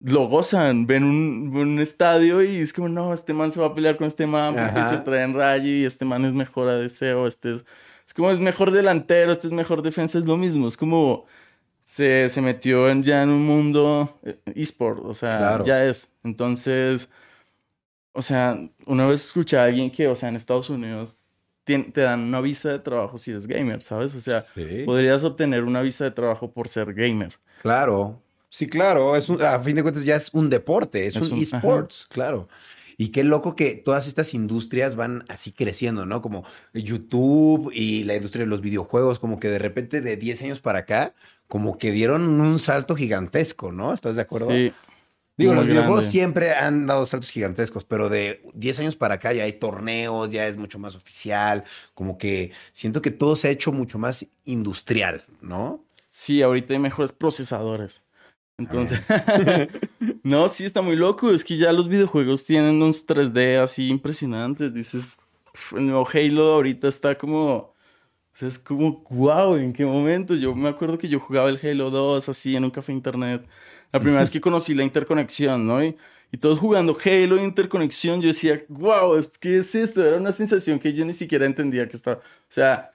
[0.00, 3.74] lo gozan, ven un, un estadio y es como, no, este man se va a
[3.74, 4.90] pelear con este man porque Ajá.
[4.90, 7.64] se trae en raya y este man es mejor ADC o este es,
[8.06, 11.24] es como es mejor delantero, este es mejor defensa, es lo mismo, es como
[11.88, 15.64] se, se metió en, ya en un mundo eh, eSport, o sea, Claro.
[15.64, 16.12] ya es.
[16.24, 17.08] Entonces,
[18.12, 21.18] o sea, una vez escuché a alguien que, o sea, en Estados Unidos
[21.64, 24.14] te dan una visa de trabajo si eres gamer, ¿sabes?
[24.14, 24.82] O sea, Sí.
[24.84, 27.34] podrías obtener una visa de trabajo por ser gamer.
[27.62, 28.20] Claro.
[28.48, 29.14] Sí, claro.
[29.16, 32.06] Es un- a fin de cuentas ya es un deporte, es, Es un un- esports,
[32.08, 32.48] claro.
[32.96, 36.22] Y qué loco que todas estas industrias van así creciendo, ¿no?
[36.22, 40.60] Como YouTube y la industria de los videojuegos, como que de repente de 10 años
[40.60, 41.14] para acá,
[41.48, 43.92] como que dieron un salto gigantesco, ¿no?
[43.92, 44.50] ¿Estás de acuerdo?
[44.50, 44.72] Sí.
[45.36, 49.34] Digo, muy los videojuegos siempre han dado saltos gigantescos, pero de 10 años para acá
[49.34, 53.50] ya hay torneos, ya es mucho más oficial, como que siento que todo se ha
[53.50, 55.84] hecho mucho más industrial, ¿no?
[56.08, 58.02] Sí, ahorita hay mejores procesadores.
[58.58, 59.00] Entonces,
[60.22, 61.30] no, sí está muy loco.
[61.30, 64.72] Es que ya los videojuegos tienen unos 3D así impresionantes.
[64.72, 65.18] Dices,
[65.54, 67.74] "Uf, el nuevo Halo ahorita está como, o
[68.34, 70.34] sea, es como, wow, ¿en qué momento?
[70.34, 73.46] Yo me acuerdo que yo jugaba el Halo 2 así en un café internet.
[73.92, 75.82] La primera vez que conocí la interconexión, ¿no?
[75.84, 75.96] Y,
[76.32, 80.04] y todos jugando Halo interconexión, yo decía, wow, ¿qué es esto?
[80.04, 82.92] Era una sensación que yo ni siquiera entendía que estaba, o sea,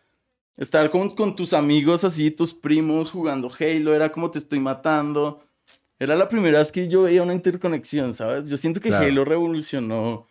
[0.57, 5.43] Estar con, con tus amigos así, tus primos jugando Halo, era como te estoy matando.
[6.03, 8.49] Era la primera vez que yo veía una interconexión, ¿sabes?
[8.49, 9.05] Yo siento que Claro.
[9.05, 10.27] Halo revolucionó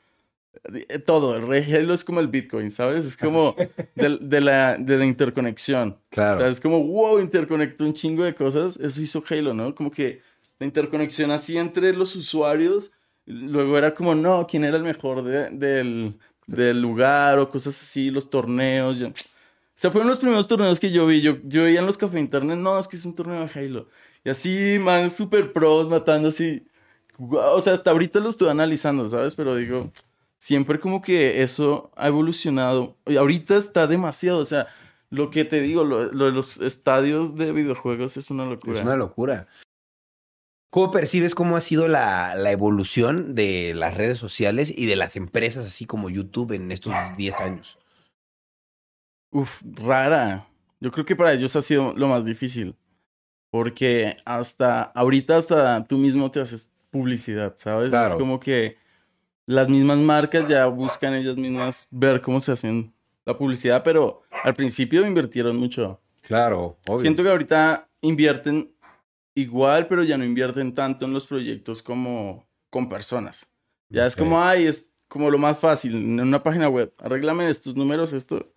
[0.75, 1.35] eh, todo.
[1.35, 3.07] Halo es como el Bitcoin, ¿sabes?
[3.07, 3.55] Es como
[3.95, 5.97] de, la, de la interconexión.
[6.11, 6.39] Claro.
[6.39, 8.77] O sea, es como, wow, interconectó un chingo de cosas.
[8.79, 9.75] Eso hizo Halo, ¿no?
[9.75, 10.21] Como que
[10.59, 12.93] la interconexión así entre los usuarios.
[13.27, 18.11] Luego era como, no, ¿quién era el mejor de- del, del lugar o cosas así,
[18.11, 18.99] los torneos?
[18.99, 19.13] Yo- o
[19.77, 21.21] sea, fueron los primeros torneos que yo vi.
[21.23, 23.89] Yo, yo veía en los café internet, no, es que es un torneo de Halo.
[24.25, 26.67] Y así, man, super pros matando así.
[27.19, 29.35] O sea, hasta ahorita lo estoy analizando, ¿sabes?
[29.35, 29.91] Pero digo,
[30.39, 32.97] siempre como que eso ha evolucionado.
[33.07, 34.69] Y ahorita está demasiado, o sea,
[35.11, 38.73] lo que te digo, lo, lo de los estadios de videojuegos es una locura.
[38.73, 39.49] Es una locura.
[40.71, 45.17] ¿Cómo percibes cómo ha sido la, la evolución de las redes sociales y de las
[45.17, 47.79] empresas así como YouTube en estos 10 años?
[49.33, 50.49] Uf, rara.
[50.79, 52.77] Yo creo que para ellos ha sido lo más difícil.
[53.51, 57.91] Porque hasta ahorita hasta tú mismo te haces publicidad, ¿sabes?
[57.91, 58.09] Claro.
[58.11, 58.77] Es como que
[59.47, 62.93] las mismas marcas ya buscan ellas mismas ver cómo se hacen
[63.25, 66.01] la publicidad, pero al principio invirtieron mucho.
[66.23, 67.01] Claro, obvio.
[67.01, 68.73] Siento que ahorita invierten
[69.35, 73.51] igual, pero ya no invierten tanto en los proyectos como con personas.
[73.89, 76.95] Ya es como, ay, es como lo más fácil en una página web.
[76.99, 78.53] Arréglame estos números, esto.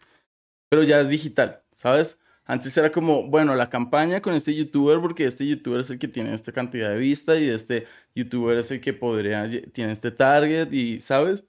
[0.70, 2.20] Pero ya es digital, ¿sabes?
[2.46, 6.10] Antes era como, bueno, la campaña con este youtuber, porque este youtuber es el que
[6.10, 10.72] tiene esta cantidad de vista y este youtuber es el que podría, tiene este target
[10.74, 11.46] y, ¿sabes?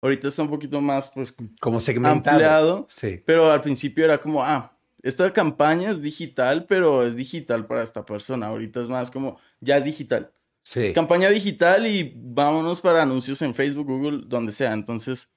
[0.00, 2.30] Ahorita está un poquito más, pues, como segmentado.
[2.30, 2.86] ampliado.
[2.88, 3.22] Sí.
[3.26, 8.04] Pero al principio era como, ah, esta campaña es digital, pero es digital para esta
[8.04, 8.46] persona.
[8.46, 10.32] Ahorita es más como, ya es digital.
[10.62, 10.92] Sí.
[10.92, 14.72] Campaña digital y vámonos para anuncios en Facebook, Google, donde sea.
[14.72, 15.32] Entonces,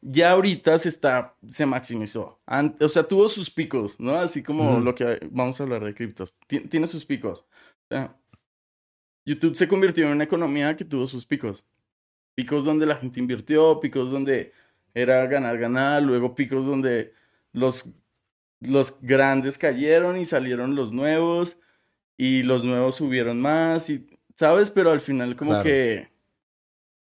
[0.00, 2.40] ya ahorita se está, se maximizó.
[2.80, 4.16] O sea, tuvo sus picos, ¿no?
[4.18, 6.36] Así como lo que vamos a hablar de criptos.
[6.46, 7.40] Ti- tiene sus picos.
[7.90, 8.16] O sea,
[9.26, 11.64] YouTube se convirtió en una economía que tuvo sus picos.
[12.34, 14.52] Picos donde la gente invirtió, picos donde
[14.94, 17.12] era ganar, ganar, luego picos donde
[17.52, 17.90] los,
[18.60, 21.60] los grandes cayeron y salieron los nuevos
[22.16, 24.06] y los nuevos subieron más y,
[24.36, 24.70] ¿sabes?
[24.70, 25.64] Pero al final como Claro.
[25.64, 26.08] que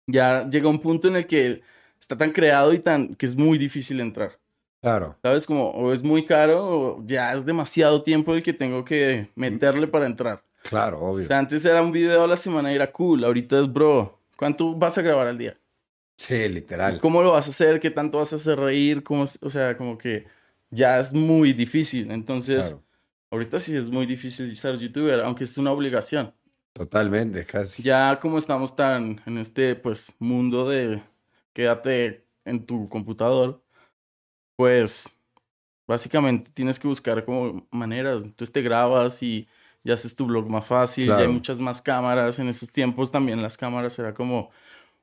[0.08, 1.62] ya llega un punto en el que
[2.00, 4.40] está tan creado y tan que es muy difícil entrar.
[4.82, 5.18] Claro.
[5.22, 5.46] ¿Sabes?
[5.46, 9.88] Como o es muy caro o ya es demasiado tiempo el que tengo que meterle
[9.88, 10.42] para entrar.
[10.64, 11.28] Claro, O obvio.
[11.28, 13.24] sea, antes era un video a la semana y era cool.
[13.24, 15.58] Ahorita es, bro, ¿cuánto vas a grabar al día?
[16.18, 17.00] Sí, literal.
[17.00, 17.80] ¿Cómo lo vas a hacer?
[17.80, 19.04] ¿Qué tanto vas a hacer reír?
[19.04, 20.28] ¿Cómo, o sea, como que
[20.70, 22.12] ya es muy difícil.
[22.12, 22.84] Entonces, Claro.
[23.32, 26.34] Ahorita sí es muy difícil ser youtuber, aunque es una obligación.
[26.74, 27.84] Totalmente, casi.
[27.84, 31.02] Ya como estamos tan en este pues mundo de
[31.60, 33.62] quédate en tu computador,
[34.56, 35.20] pues
[35.86, 38.24] básicamente tienes que buscar como maneras.
[38.38, 39.46] Tú te grabas y
[39.84, 42.40] ya haces tu blog más fácil, ya hay muchas más cámaras.
[42.40, 44.52] En esos tiempos también las cámaras era como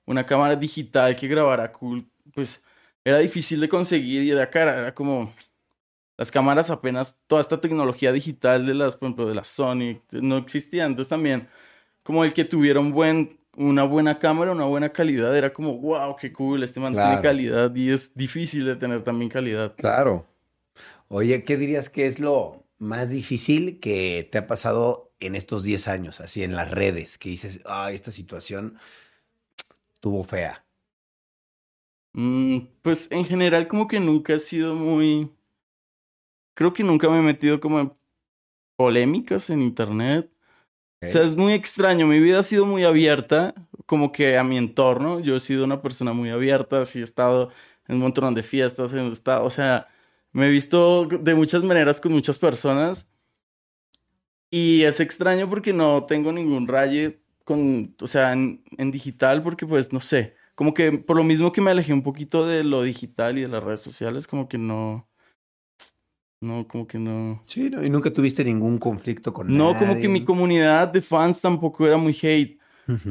[0.07, 2.65] una cámara digital que grabara cool, pues
[3.05, 5.31] era difícil de conseguir y era cara, era como
[6.17, 10.39] las cámaras apenas, toda esta tecnología digital de las, por ejemplo, de la Sony, no
[10.39, 10.87] existía.
[10.87, 11.51] Entonces también,
[12.03, 16.15] como el que tuviera un buen, una buena cámara, una buena calidad, era como, wow,
[16.17, 19.75] qué cool, este man tiene calidad y es difícil de tener también calidad.
[19.77, 20.27] Claro.
[21.09, 25.89] Oye, ¿qué dirías que es lo más difícil que te ha pasado en estos 10
[25.89, 28.79] años, así en las redes, que dices, ay, esta situación
[30.01, 30.65] tuvo fea?
[32.13, 35.31] Mm, pues en general como que nunca ha sido muy
[36.57, 37.93] creo que nunca me he metido como en
[38.77, 40.31] polémicas en internet.
[41.07, 42.07] O sea, es muy extraño.
[42.07, 43.55] Mi vida ha sido muy abierta,
[43.87, 45.21] como que a mi entorno.
[45.21, 46.85] Yo he sido una persona muy abierta.
[46.87, 47.51] Sí, he estado
[47.89, 48.93] en un montón de fiestas.
[48.95, 49.89] He estado, o sea,
[50.33, 53.11] me he visto de muchas maneras con muchas personas.
[54.51, 59.67] Y es extraño porque no tengo ningún raye con, o sea, en, en digital, porque
[59.67, 60.37] pues no sé.
[60.55, 63.49] Como que por lo mismo que me alejé un poquito de lo digital y de
[63.49, 65.09] las redes sociales, como que no
[66.41, 67.41] no, como que no.
[67.47, 71.41] Sí, no, y nunca tuviste ningún conflicto con No, como que mi comunidad de fans
[71.41, 72.59] tampoco era muy hate.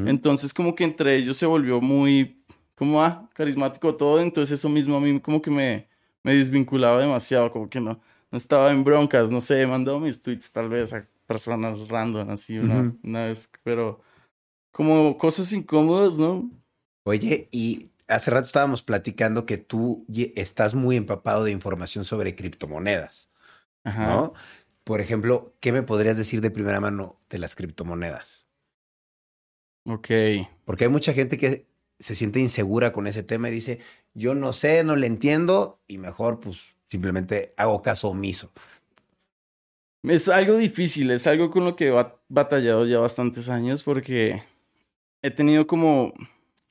[0.06, 2.42] Entonces, como que entre ellos se volvió muy,
[2.74, 4.20] como, ah, carismático todo.
[4.20, 5.88] Entonces, eso mismo a mí como que me,
[6.22, 10.22] me desvinculaba demasiado, como que no, no estaba en broncas, no sé, he mandado mis
[10.22, 14.00] tweets tal vez a personas random, así una, una vez, pero
[14.72, 16.50] como cosas incómodas, ¿no?
[17.04, 23.30] Oye, y hace rato estábamos platicando que tú estás muy empapado de información sobre criptomonedas,
[23.84, 24.32] ¿no?
[24.84, 28.46] Por ejemplo, ¿qué me podrías decir de primera mano de las criptomonedas?
[29.84, 30.08] Ok.
[30.64, 31.66] Porque hay mucha gente que
[31.98, 33.80] se siente insegura con ese tema y dice,
[34.14, 38.52] yo no sé, no le entiendo y mejor pues simplemente hago caso omiso.
[40.02, 44.42] Es algo difícil, es algo con lo que he batallado ya bastantes años porque
[45.22, 46.14] he tenido como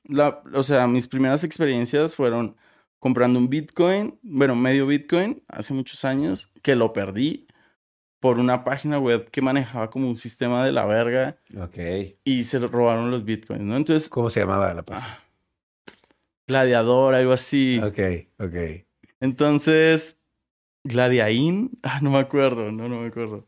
[0.08, 2.56] la, o sea, mis primeras experiencias fueron
[2.98, 7.46] comprando un Bitcoin, bueno, medio Bitcoin, hace muchos años, que lo perdí
[8.20, 11.38] por una página web que manejaba como un sistema de la verga.
[11.56, 11.78] Ok.
[12.24, 13.76] Y se robaron los Bitcoins, ¿no?
[13.76, 14.08] Entonces...
[14.08, 15.18] ¿Cómo se llamaba la página?
[16.48, 17.80] Gladiador, algo así.
[17.82, 17.98] Ok,
[18.38, 18.86] ok.
[19.20, 20.20] Entonces,
[20.84, 23.46] Gladiain, ah, no me acuerdo, no, no me acuerdo.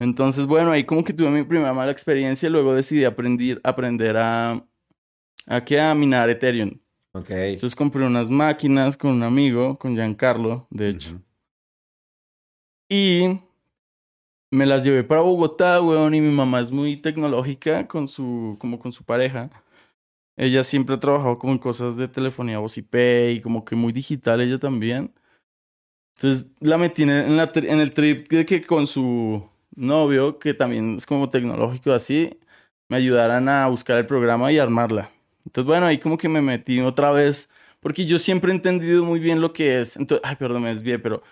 [0.00, 4.64] Entonces, bueno, ahí como que tuve mi primera mala experiencia, luego decidí aprender, aprender a,
[5.48, 6.78] aquí a minar Ethereum.
[7.12, 7.30] Ok.
[7.30, 11.20] Entonces compré unas máquinas con un amigo, con Giancarlo, de hecho.
[12.88, 13.40] Y
[14.50, 18.78] me las llevé para Bogotá, weón, y mi mamá es muy tecnológica con su, como
[18.78, 19.50] con su pareja.
[20.36, 22.94] Ella siempre ha trabajado como en cosas de telefonía voz IP
[23.32, 25.12] y como que muy digital ella también.
[26.16, 30.96] Entonces la metí en, la, en el trip de que con su novio, que también
[30.96, 32.38] es como tecnológico así,
[32.88, 35.10] me ayudaran a buscar el programa y armarla.
[35.48, 39.18] Entonces, bueno, ahí como que me metí otra vez, porque yo siempre he entendido muy
[39.18, 39.96] bien lo que es.
[39.96, 41.22] Entonces, ay, perdón, me desvié, pero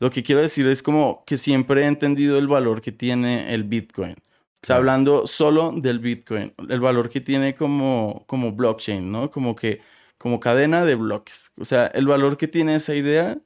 [0.00, 3.64] lo que quiero decir es como que siempre he entendido el valor que tiene el
[3.64, 4.16] Bitcoin.
[4.62, 9.30] O sea, hablando solo del Bitcoin, el valor que tiene como, como blockchain, ¿no?
[9.30, 9.82] Como que,
[10.18, 11.50] como cadena de bloques.
[11.58, 13.38] O sea, el valor que tiene esa idea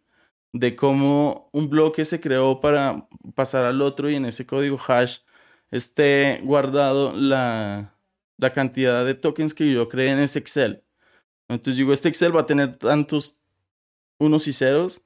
[0.53, 5.19] de cómo un bloque se creó para pasar al otro y en ese código hash
[5.71, 7.95] esté guardado la,
[8.39, 10.85] la cantidad de tokens que yo creé en ese Excel.
[11.49, 13.39] Entonces digo, este Excel va a tener tantos
[14.19, 15.03] unos y ceros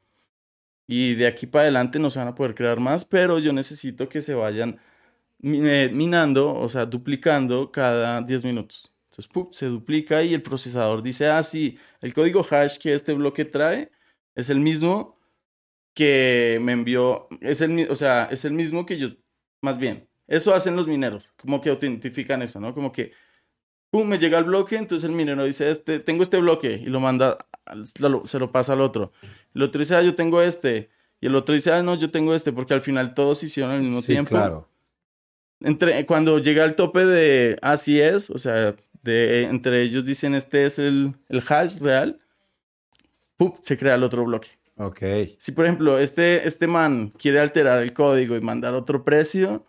[0.87, 4.09] y de aquí para adelante no se van a poder crear más, pero yo necesito
[4.09, 4.81] que se vayan
[5.39, 8.93] minando, o sea, duplicando cada 10 minutos.
[9.11, 13.45] Entonces, se duplica y el procesador dice, ah, sí, el código hash que este bloque
[13.45, 13.91] trae
[14.35, 15.19] es el mismo
[15.95, 19.09] que me envió, es el, o sea, es el mismo que yo,
[19.63, 22.75] más bien, eso hacen los mineros, como que autentifican eso, ¿no?
[22.75, 23.13] Como que,
[23.91, 27.01] pum, me llega el bloque, entonces el minero dice, este, tengo este bloque, y lo
[27.01, 27.39] manda,
[27.85, 29.13] se lo pasa al otro.
[29.55, 30.91] El otro dice, ah, yo tengo este,
[31.21, 33.83] y el otro dice, ah, no, yo tengo este, porque al final todos hicieron al
[33.83, 34.31] mismo sí, tiempo.
[34.31, 34.69] claro.
[35.61, 40.67] Entre, cuando llega al tope de así es, o sea, de, entre ellos dicen, este
[40.67, 42.19] es el, el hash real,
[43.39, 44.49] pum, se crea el otro bloque.
[44.77, 45.01] Ok.
[45.39, 49.65] Si, por ejemplo, este, este man quiere alterar el código y mandar otro precio,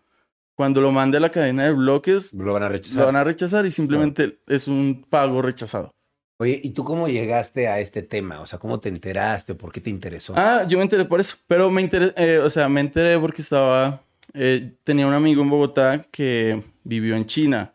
[0.57, 2.99] cuando lo mande a la cadena de bloques, lo van a rechazar.
[2.99, 5.91] Lo van a rechazar y simplemente es un pago rechazado.
[6.39, 8.41] Oye, ¿y tú cómo llegaste a este tema?
[8.41, 9.53] O sea, ¿cómo te enteraste?
[9.53, 10.33] ¿Por qué te interesó?
[10.35, 11.35] Ah, yo me enteré por eso.
[11.45, 14.01] Pero me enteré, eh, o sea, me enteré porque estaba
[14.33, 17.73] eh, tenía un amigo en Bogotá que vivió en China.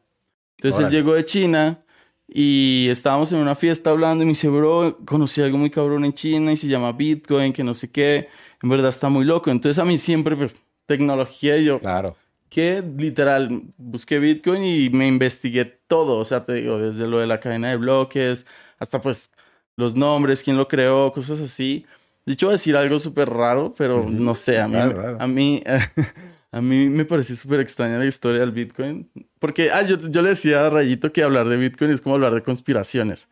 [0.56, 1.78] Entonces él llegó de China
[2.26, 6.14] y estábamos en una fiesta hablando y me dice, bro, conocí algo muy cabrón en
[6.14, 8.28] China y se llama Bitcoin, que no sé qué.
[8.60, 9.50] En verdad está muy loco.
[9.50, 12.16] Entonces a mí siempre, pues, tecnología y yo, Claro.
[12.52, 17.26] Que literal busqué Bitcoin y me investigué todo, o sea, te digo, desde lo de
[17.26, 18.46] la cadena de bloques
[18.78, 19.32] hasta pues
[19.78, 21.86] los nombres, quién lo creó, cosas así.
[22.26, 25.16] De hecho, voy a decir algo súper raro, pero no sé, a mí, Claro, claro.
[25.18, 25.62] a mí,
[26.52, 30.28] a mí me pareció súper extraña la historia del Bitcoin, porque, ah, yo, yo le
[30.28, 33.30] decía a Rayito que hablar de Bitcoin es como hablar de conspiraciones,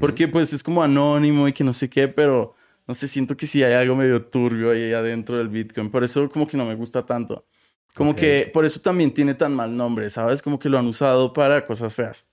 [0.00, 2.54] porque pues es como anónimo y que no sé qué, pero
[2.88, 6.30] no sé, siento que sí hay algo medio turbio ahí adentro del Bitcoin, por eso
[6.30, 7.44] como que no me gusta tanto.
[7.94, 10.42] Como que por eso también tiene tan mal nombre, ¿sabes?
[10.42, 12.28] Como que lo han usado para cosas feas,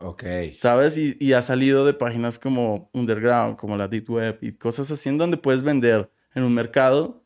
[0.00, 0.24] Ok.
[0.58, 0.98] ¿sabes?
[0.98, 5.08] Y, y ha salido de páginas como Underground, como la Deep Web y cosas así
[5.08, 7.24] en donde puedes vender en un mercado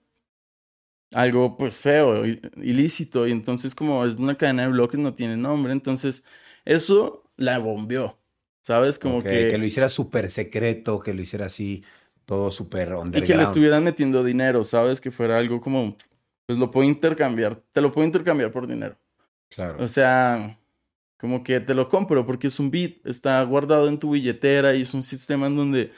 [1.13, 2.25] algo pues feo,
[2.57, 3.27] ilícito.
[3.27, 5.73] Y entonces como es una cadena de bloques no tiene nombre.
[5.73, 6.25] Entonces
[6.65, 8.19] eso la bombeó,
[8.63, 8.99] ¿sabes?
[8.99, 9.49] Como que...
[9.49, 11.85] que lo hiciera súper secreto, que lo hiciera así,
[12.25, 13.43] todo súper Y que le underground.
[13.45, 15.01] estuvieran metiendo dinero, ¿sabes?
[15.01, 15.97] Que fuera algo como...
[16.51, 18.97] Pues lo puedo intercambiar, te lo puedo intercambiar por dinero.
[19.51, 19.77] Claro.
[19.79, 20.59] O sea,
[21.17, 24.83] como que te lo compro porque es un bit, está guardado en tu billetera y
[24.83, 25.93] es un sistema en donde,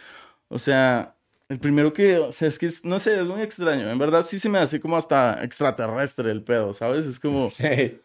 [0.48, 1.16] o sea,
[1.48, 3.88] el primero que, o sea, es que, es- no sé, es muy extraño.
[3.90, 7.06] En verdad sí se me hace como hasta extraterrestre el pedo, ¿sabes?
[7.06, 7.98] Es como, Sí.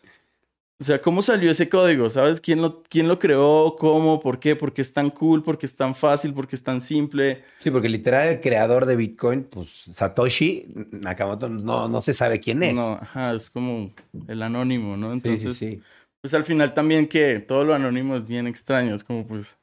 [0.79, 2.09] O sea, ¿cómo salió ese código?
[2.09, 2.39] ¿Sabes?
[2.39, 3.75] ¿Quién lo, quién lo creó?
[3.79, 4.19] ¿Cómo?
[4.19, 4.55] ¿Por qué?
[4.55, 5.43] ¿Por qué es tan cool?
[5.43, 6.33] ¿Por qué es tan fácil?
[6.33, 7.43] ¿Por qué es tan simple?
[7.57, 12.61] Sí, porque literal el creador de Bitcoin, pues Satoshi Nakamoto, no, no se sabe quién
[12.63, 12.75] es.
[12.75, 13.91] No, ajá, es como
[14.27, 15.09] el anónimo, ¿no?
[15.09, 15.81] sí, Entonces, sí, sí.
[16.21, 19.57] pues al final también que todo lo anónimo es bien extraño, es como pues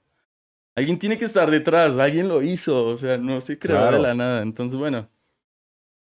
[0.75, 3.97] alguien tiene que estar detrás, alguien lo hizo, o sea, no se creó Claro.
[3.99, 5.09] de la nada, entonces bueno.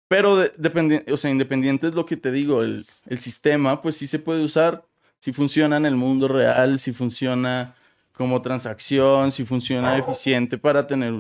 [0.08, 4.08] Pero de- o sea, independiente es lo que te digo, el, el sistema pues sí
[4.08, 4.86] se puede usar,
[5.22, 7.76] si funciona en el mundo real, si funciona
[8.12, 11.14] como transacción, si funciona eficiente para tener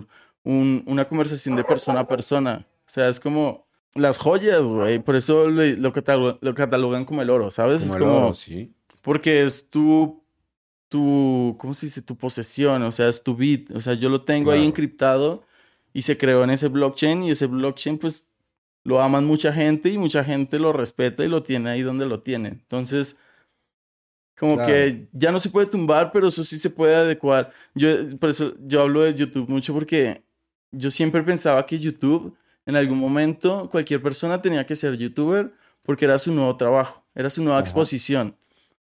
[0.43, 2.66] un- una conversación de persona a persona.
[2.88, 7.22] O sea, es como las joyas, güey, por eso le- lo, catalo- lo catalogan como
[7.22, 7.82] el oro, ¿sabes?
[7.84, 8.18] Como es el como...
[8.28, 8.74] oro, sí.
[9.02, 10.22] Porque es tu,
[10.89, 12.02] tu, ¿cómo se dice?
[12.02, 13.72] Tu posesión, o sea, es tu bit.
[13.72, 15.43] O sea, yo lo tengo ahí encriptado
[15.93, 18.28] y se creó en ese blockchain y ese blockchain, pues,
[18.84, 22.22] lo aman mucha gente y mucha gente lo respeta y lo tiene ahí donde lo
[22.22, 22.49] tiene.
[22.49, 23.16] Entonces,
[24.38, 24.71] como Claro.
[24.73, 27.51] que ya no se puede tumbar, pero eso sí se puede adecuar.
[27.75, 30.23] Yo, por eso yo hablo de YouTube mucho porque
[30.71, 35.51] yo siempre pensaba que YouTube, en algún momento, cualquier persona tenía que ser youtuber
[35.84, 37.65] porque era su nuevo trabajo, era su nueva Ajá.
[37.65, 38.36] exposición.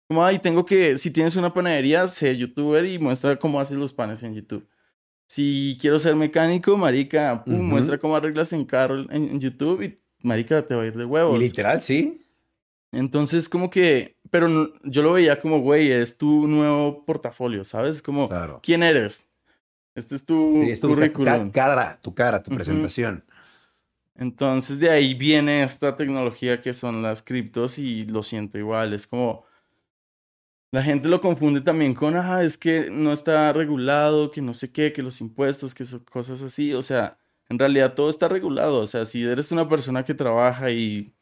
[0.08, 3.92] Como, ay, tengo que, si tienes una panadería, sé youtuber y muestra cómo haces los
[3.94, 4.66] panes en YouTube.
[5.26, 9.98] Si quiero ser mecánico, marica, pum, muestra cómo arreglas en carro en, en YouTube y
[10.22, 11.36] marica te va a ir de huevos.
[11.36, 12.20] Y literal, sí.
[12.92, 18.02] Entonces, como que, pero yo lo veía como, güey, es tu nuevo portafolio, ¿sabes?
[18.02, 18.58] Como, Claro.
[18.64, 19.30] ¿quién eres?
[19.94, 21.50] Este es tu Sí, es tu ca- currículum.
[21.52, 23.24] ca- cara, tu cara, tu presentación.
[24.16, 29.06] Entonces, de ahí viene esta tecnología que son las criptos y lo siento igual, es
[29.06, 29.44] como...
[30.72, 34.72] La gente lo confunde también con, ah, es que no está regulado, que no sé
[34.72, 36.74] qué, que los impuestos, que son cosas así.
[36.74, 37.18] O sea,
[37.48, 38.80] en realidad todo está regulado.
[38.80, 41.13] O sea, si eres una persona que trabaja y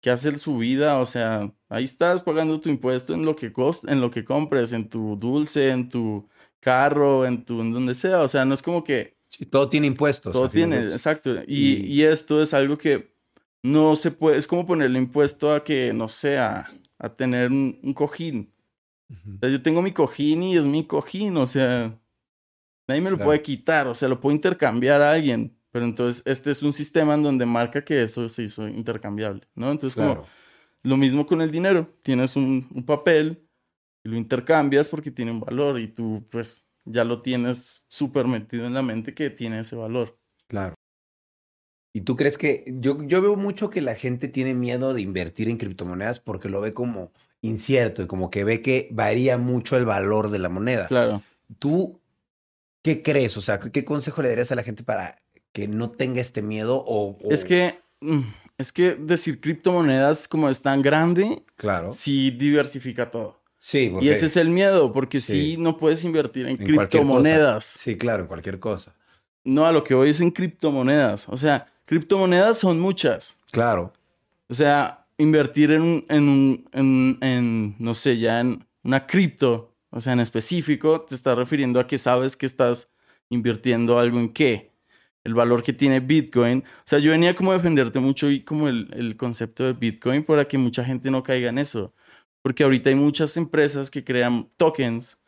[0.00, 3.88] que hace su vida, o sea, ahí estás pagando tu impuesto en lo que cost
[3.88, 6.28] en lo que compres, en tu dulce, en tu
[6.60, 8.22] carro, en tu, en donde sea.
[8.22, 10.32] O sea, no es como que Sí, todo tiene impuestos.
[10.32, 11.34] todo tiene, exacto.
[11.46, 13.12] Y, Y- y esto es algo que
[13.62, 17.78] no se puede, es como ponerle impuesto a que, no sé, a, a tener un,
[17.82, 18.54] un cojín.
[19.10, 19.34] Ujú.
[19.34, 21.98] O sea, yo tengo mi cojín y es mi cojín, o sea,
[22.86, 23.28] nadie me lo Claro.
[23.30, 25.57] puede quitar, o sea, lo puedo intercambiar a alguien.
[25.78, 29.70] Pero entonces este es un sistema en donde marca que eso se hizo intercambiable, ¿no?
[29.70, 30.28] Entonces como Claro.
[30.82, 33.48] lo mismo con el dinero, tienes un, un papel
[34.02, 38.66] y lo intercambias porque tiene un valor y tú pues ya lo tienes súper metido
[38.66, 40.18] en la mente que tiene ese valor.
[40.48, 40.74] Claro.
[41.94, 45.48] ¿Y tú crees que yo, yo veo mucho que la gente tiene miedo de invertir
[45.48, 49.84] en criptomonedas porque lo ve como incierto y como que ve que varía mucho el
[49.84, 50.88] valor de la moneda?
[50.88, 51.22] Claro.
[51.60, 52.00] ¿Tú
[52.82, 53.36] qué crees?
[53.36, 55.16] O sea, ¿qué, qué consejo le darías a la gente para
[55.52, 58.20] que no tenga este miedo o, o- Es que, mm,
[58.58, 61.92] es que decir criptomonedas como es tan grande, Claro.
[61.92, 63.38] sí diversifica todo.
[63.58, 65.32] Sí, porque Y ese es el miedo, porque Sí.
[65.32, 67.64] sí, no puedes invertir en, criptomonedas.
[67.64, 68.94] Sí, claro, en cualquier cosa.
[69.44, 71.28] No, a lo que voy es en criptomonedas.
[71.28, 73.38] O sea, criptomonedas son muchas.
[73.50, 73.92] Claro.
[74.48, 79.74] O sea, invertir en un, en un, en, en, no sé, ya en una cripto,
[79.90, 82.88] o sea, en específico, te está refiriendo a que sabes que estás
[83.28, 84.70] invirtiendo algo en qué.
[85.24, 86.60] El valor que tiene Bitcoin.
[86.66, 90.24] O sea, yo venía como a defenderte mucho y como el, el concepto de Bitcoin
[90.24, 91.92] para que mucha gente no caiga en eso.
[92.42, 95.18] Porque ahorita hay muchas empresas que crean tokens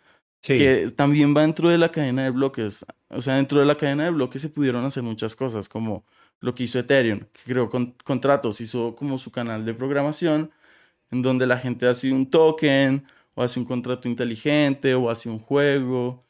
[0.42, 0.56] Sí.
[0.56, 2.86] que también va dentro de la cadena de bloques.
[3.10, 6.04] O sea, dentro de la cadena de bloques se pudieron hacer muchas cosas, como
[6.40, 10.50] lo que hizo Ethereum, que creó con- contratos, hizo como su canal de programación,
[11.10, 15.38] en donde la gente hace un token, o hace un contrato inteligente, o hace un
[15.40, 16.24] juego.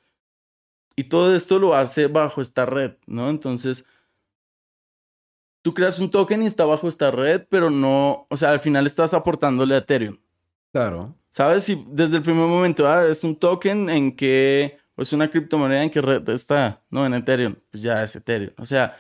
[0.96, 3.30] Y todo esto lo hace bajo esta red, ¿no?
[3.30, 3.84] Entonces,
[5.62, 8.86] tú creas un token y está bajo esta red, pero no, o sea, al final
[8.86, 10.18] estás aportándole a Ethereum.
[10.72, 11.14] Claro.
[11.30, 11.64] ¿Sabes?
[11.64, 15.82] Si desde el primer momento, ah, es un token en que, o es una criptomoneda
[15.82, 18.52] en que red está, no, en Ethereum, pues ya es Ethereum.
[18.58, 18.96] O sea,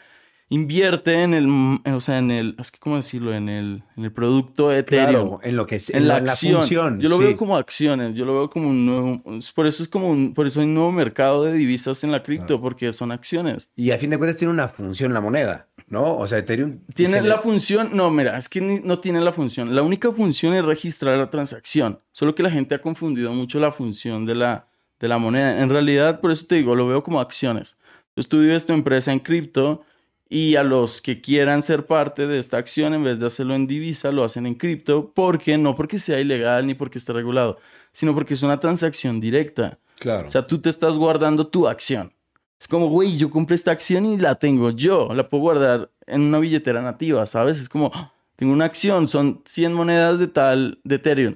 [0.52, 3.32] invierte en el, mm, o sea, en el, es que, ¿cómo decirlo?
[3.32, 5.10] En el, en el producto Ethereum.
[5.10, 6.56] Claro, en lo que es En la acción.
[6.60, 7.00] función.
[7.00, 7.22] yo lo sí.
[7.22, 9.22] veo como acciones, yo lo veo como un nuevo,
[9.54, 12.22] por eso es como un, por eso hay un nuevo mercado de divisas en la
[12.22, 13.70] cripto, porque son acciones.
[13.76, 16.16] Y a fin de cuentas tiene una función la moneda, ¿no?
[16.16, 19.32] O sea, Ethereum Tiene le- la función, no, mira, es que ni- no tiene la
[19.32, 19.74] función.
[19.74, 22.00] La única función es registrar la transacción.
[22.10, 24.66] Solo que la gente ha confundido mucho la función de la,
[24.98, 25.62] de la moneda.
[25.62, 27.76] En realidad, por eso te digo, lo veo como acciones.
[28.08, 29.84] Entonces tú vives tu empresa en cripto
[30.32, 33.66] y a los que quieran ser parte de esta acción, en vez de hacerlo en
[33.66, 35.12] divisa, lo hacen en cripto.
[35.12, 37.58] porque No porque sea ilegal ni porque esté regulado,
[37.92, 39.78] sino porque es una transacción directa.
[39.98, 40.28] Claro.
[40.28, 42.12] O sea, tú te estás guardando tu acción.
[42.60, 45.08] Es como, güey, yo compré esta acción y la tengo yo.
[45.14, 47.58] La puedo guardar en una billetera nativa, ¿sabes?
[47.58, 51.34] Es como, "Ah, tengo una acción, son 100 monedas de tal, de Ethereum.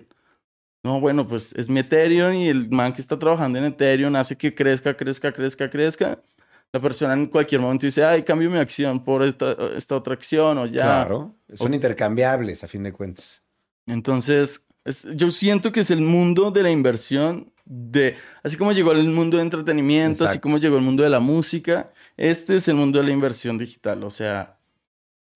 [0.85, 4.37] No, bueno, pues es mi Ethereum y el man que está trabajando en Ethereum hace
[4.37, 6.21] que crezca, crezca, crezca, crezca.
[6.75, 10.59] La persona en cualquier momento dice, ay, cambio mi acción por esta, esta otra acción
[10.59, 10.83] o ya.
[10.83, 11.37] Claro.
[11.53, 13.43] Son intercambiables a fin de cuentas.
[13.87, 18.91] Entonces, es- yo siento que es el mundo de la inversión, de, así como llegó
[18.91, 22.75] el mundo de entretenimiento, así como llegó el mundo de la música, este es el
[22.75, 24.03] mundo de la inversión digital.
[24.03, 24.59] O sea,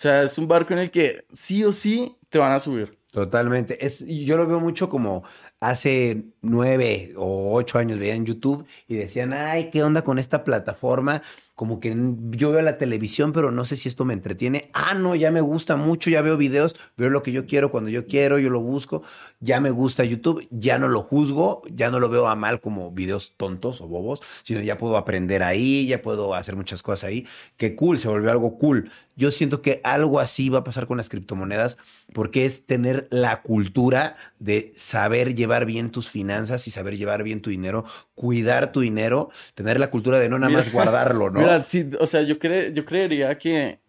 [0.00, 2.98] o sea, es un barco en el que sí o sí te van a subir.
[3.12, 3.86] Totalmente.
[3.86, 5.22] Es, yo lo veo mucho como
[5.60, 11.22] hace nueve o ocho años veían YouTube y decían, ay, ¿qué onda con esta plataforma?
[11.54, 11.96] Como que
[12.30, 14.70] yo veo la televisión, pero no sé si esto me entretiene.
[14.72, 17.90] Ah, no, ya me gusta mucho, ya veo videos, veo lo que yo quiero cuando
[17.90, 19.02] yo quiero, yo lo busco,
[19.40, 22.92] ya me gusta YouTube, ya no lo juzgo, ya no lo veo a mal como
[22.92, 27.26] videos tontos o bobos, sino ya puedo aprender ahí, ya puedo hacer muchas cosas ahí.
[27.56, 28.88] Qué cool, se volvió algo cool.
[29.16, 31.76] Yo siento que algo así va a pasar con las criptomonedas
[32.12, 37.40] porque es tener la cultura de saber llevar bien tus finanzas y saber llevar bien
[37.42, 37.84] tu dinero,
[38.14, 41.40] cuidar tu dinero, tener la cultura de no nada Mira, más guardarlo, ¿no?
[41.40, 43.80] Mira, sí, o sea, yo, cre- yo creería que,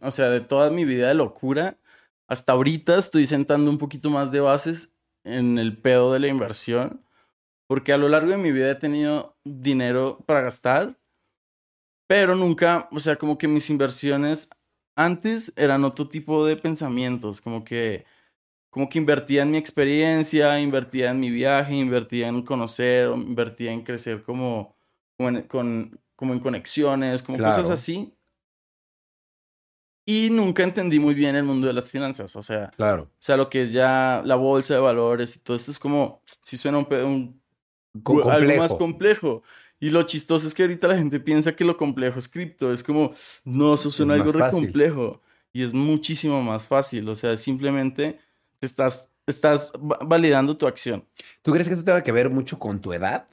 [0.00, 1.78] o sea, de toda mi vida de locura,
[2.28, 7.04] hasta ahorita estoy sentando un poquito más de bases en el pedo de la inversión,
[7.68, 10.96] porque a lo largo de mi vida he tenido dinero para gastar,
[12.08, 14.50] pero nunca, o sea, como que mis inversiones
[14.96, 18.04] antes eran otro tipo de pensamientos, como que,
[18.70, 23.82] como que invertía en mi experiencia, invertía en mi viaje, invertía en conocer, invertía en
[23.82, 24.76] crecer como,
[25.16, 27.56] como, en, con, como en conexiones, como Claro.
[27.56, 28.14] cosas así.
[30.06, 33.02] Y nunca entendí muy bien el mundo de las finanzas, o sea, Claro.
[33.04, 36.22] o sea, lo que es ya la bolsa de valores y todo esto es como,
[36.40, 37.40] si suena un, un
[38.30, 39.42] algo más complejo.
[39.78, 42.72] Y lo chistoso es que ahorita la gente piensa que lo complejo es cripto.
[42.72, 43.12] Es como,
[43.44, 44.64] no, eso suena Es algo re fácil.
[44.64, 45.22] complejo.
[45.54, 47.08] Y es muchísimo más fácil.
[47.08, 48.18] O sea, simplemente
[48.60, 51.04] te estás, estás va- validando tu acción.
[51.42, 53.26] ¿Tú crees que esto tenga que ver mucho con tu edad?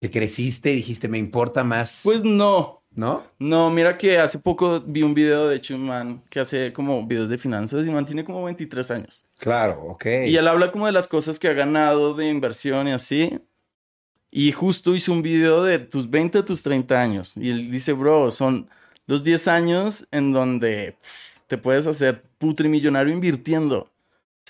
[0.00, 2.82] Que creciste y dijiste, me importa más, Pues no.
[2.92, 3.24] ¿no?
[3.38, 7.06] No, mira que hace poco vi un video de hecho un man que hace como
[7.06, 9.22] videos de finanzas y man tiene como 23 años.
[9.38, 10.06] Claro, ok.
[10.26, 13.38] Y él habla como de las cosas que ha ganado de inversión y así.
[14.32, 17.36] Y justo hizo un video de tus 20 a tus 30 años.
[17.36, 18.68] Y él dice, bro, son
[19.06, 23.90] los 10 años en donde pff, te puedes hacer putrimillonario invirtiendo.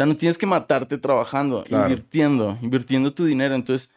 [0.01, 1.91] O sea, no tienes que matarte trabajando, Claro.
[1.91, 3.55] invirtiendo, invirtiendo tu dinero.
[3.55, 3.93] Entonces,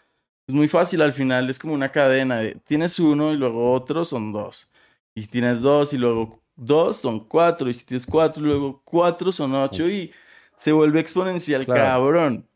[0.46, 2.40] es muy fácil al final, es como una cadena.
[2.40, 4.70] de- tienes uno y luego otro son dos.
[5.16, 7.70] Y si tienes dos y luego dos son cuatro.
[7.70, 9.88] Y si tienes cuatro y luego cuatro son ocho.
[9.90, 10.12] Y
[10.58, 11.82] se vuelve exponencial, Claro.
[11.82, 12.48] cabrón.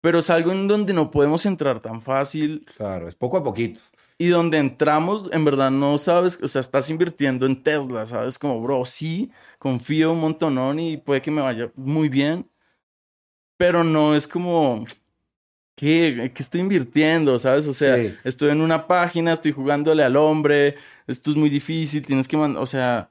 [0.00, 3.80] Pero es algo en donde no podemos entrar tan fácil Claro, es poco a poquito.
[4.16, 8.38] y donde entramos, en verdad no sabes, o sea, estás invirtiendo en Tesla, ¿sabes?
[8.38, 12.48] Como, bro, sí, confío un montonón y puede que me vaya muy bien,
[13.56, 14.84] pero no es como,
[15.76, 17.66] ¿qué, ¿Qué estoy invirtiendo, ¿sabes?
[17.66, 18.16] O sea, Sí.
[18.24, 20.76] estoy en una página, estoy jugándole al hombre,
[21.06, 23.10] esto es muy difícil, tienes que mandar, o sea,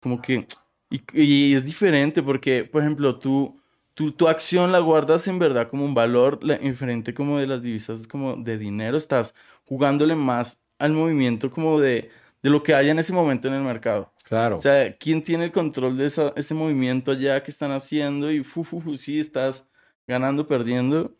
[0.00, 0.46] como que,
[0.90, 3.60] y, y es diferente porque, por ejemplo, tú,
[3.94, 8.06] tú, tu acción la guardas en verdad como un valor diferente como de las divisas,
[8.06, 12.10] como de dinero, estás jugándole más al movimiento como de,
[12.42, 14.12] de lo que haya en ese momento en el mercado.
[14.28, 14.56] Claro.
[14.56, 18.30] O sea, ¿quién tiene el control de esa- ese movimiento allá que están haciendo?
[18.30, 19.68] Y fu, fu, fu, sí, estás
[20.06, 21.14] ganando, perdiendo.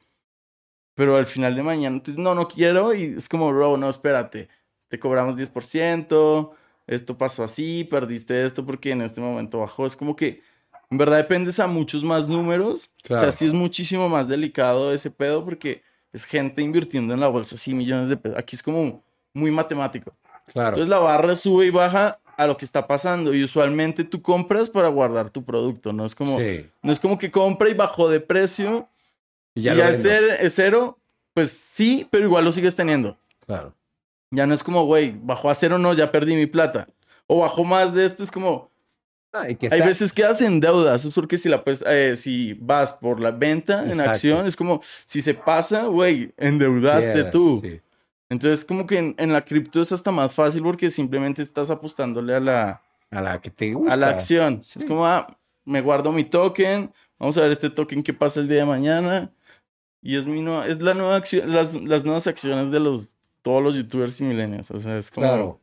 [0.95, 2.95] Pero al final de mañana, dices, no, no quiero.
[2.95, 4.49] Y es como, bro, no, espérate.
[4.89, 6.53] Te cobramos 10%.
[6.87, 9.87] Esto pasó así, perdiste esto porque en este momento bajó.
[9.87, 10.43] Es como que,
[10.91, 12.95] en verdad, dependes a muchos más números.
[13.05, 13.23] O Claro.
[13.23, 15.83] sea, sí es muchísimo más delicado ese pedo porque
[16.13, 18.39] es gente invirtiendo en la bolsa, sí, millones de pesos.
[18.39, 19.05] Aquí es como
[19.35, 20.13] muy matemático.
[20.47, 20.69] claro.
[20.69, 24.69] Entonces la barra sube y baja a lo que está pasando y usualmente tú compras
[24.71, 26.67] para guardar tu producto, no es como Sí.
[26.83, 28.89] no es como que compra y bajó de precio
[29.55, 30.07] Y y ya lo es,
[30.55, 30.99] cero,
[31.35, 33.17] pues sí, pero igual lo sigues teniendo.
[33.47, 33.75] Claro.
[34.31, 36.89] Ya no es como, güey, bajó a cero, no, ya perdí mi plata.
[37.27, 38.71] O bajó más de esto, es como,
[39.33, 42.15] Ah, y que hay veces que en deuda, eso es porque si, la, pues, eh,
[42.17, 47.61] si vas por la venta en acción, es como, si se pasa, güey, endeudaste tú.
[47.63, 47.81] sí.
[48.29, 52.35] Entonces, como que en, en la cripto es hasta más fácil porque simplemente estás apostándole
[52.35, 53.95] a la, A la que te gusta.
[53.95, 54.63] a la acción.
[54.63, 54.81] Sí.
[54.81, 58.49] Es como, ah, me guardo mi token, vamos a ver este token que pasa el
[58.49, 59.33] día de mañana.
[60.03, 63.63] Y es mi nueva, es la nueva acción, las, las nuevas acciones de los, todos
[63.63, 64.71] los youtubers y millennials.
[64.71, 65.61] O sea, es como, Claro.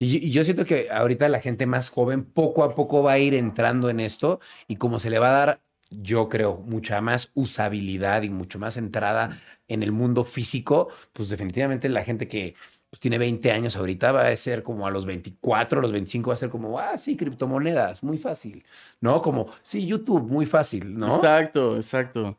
[0.00, 3.18] Y, y yo siento que ahorita la gente más joven poco a poco va a
[3.18, 5.60] ir entrando en esto y como se le va a dar,
[6.02, 9.38] yo creo, mucha más usabilidad y mucho más entrada
[9.68, 12.54] en el mundo físico, pues definitivamente la gente que
[12.90, 16.28] pues, tiene 20 años ahorita va a ser como a los 24, a los 25
[16.28, 18.64] va a ser como, ah, sí, criptomonedas, muy fácil,
[19.00, 19.22] ¿no?
[19.22, 21.16] Como, sí, YouTube, muy fácil, ¿no?
[21.16, 22.38] Exacto, exacto.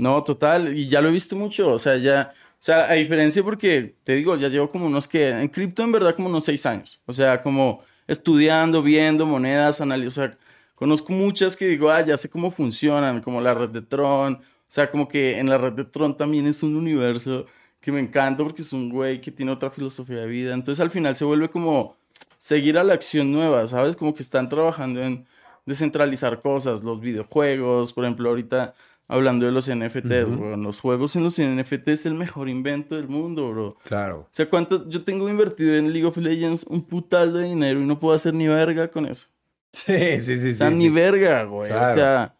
[0.00, 0.76] No, total.
[0.76, 1.72] Y ya lo he visto mucho.
[1.72, 2.32] O sea, ya.
[2.34, 5.28] O sea, a diferencia porque, te digo, ya llevo como unos que.
[5.28, 7.02] En cripto, en verdad, como unos seis años.
[7.06, 10.08] O sea, como estudiando, viendo monedas, analizando.
[10.08, 10.38] O sea,
[10.80, 14.34] conozco muchas que digo, ah, ya sé cómo funcionan, como la red de Tron.
[14.34, 14.40] O
[14.72, 17.44] sea, como que en la red de Tron también es un universo
[17.80, 20.54] que me encanta porque es un güey que tiene otra filosofía de vida.
[20.54, 21.96] Entonces, al final se vuelve como
[22.38, 23.94] seguir a la acción nueva, ¿sabes?
[23.94, 25.26] Como que están trabajando en
[25.66, 28.74] descentralizar cosas, los videojuegos, por ejemplo, ahorita
[29.08, 33.50] hablando de los NFTs, los juegos en los NFT es el mejor invento del mundo,
[33.50, 33.68] bro.
[33.68, 34.28] O Claro.
[34.30, 34.88] sea, ¿cuánto?
[34.88, 38.32] Yo tengo invertido en League of Legends un putal de dinero y no puedo hacer
[38.34, 39.26] ni verga con eso.
[39.72, 40.54] Sí, sí, sí.
[40.54, 40.90] Sí, ni sí.
[40.90, 41.68] verga, güey.
[41.70, 41.92] Claro.
[41.92, 42.34] O sea,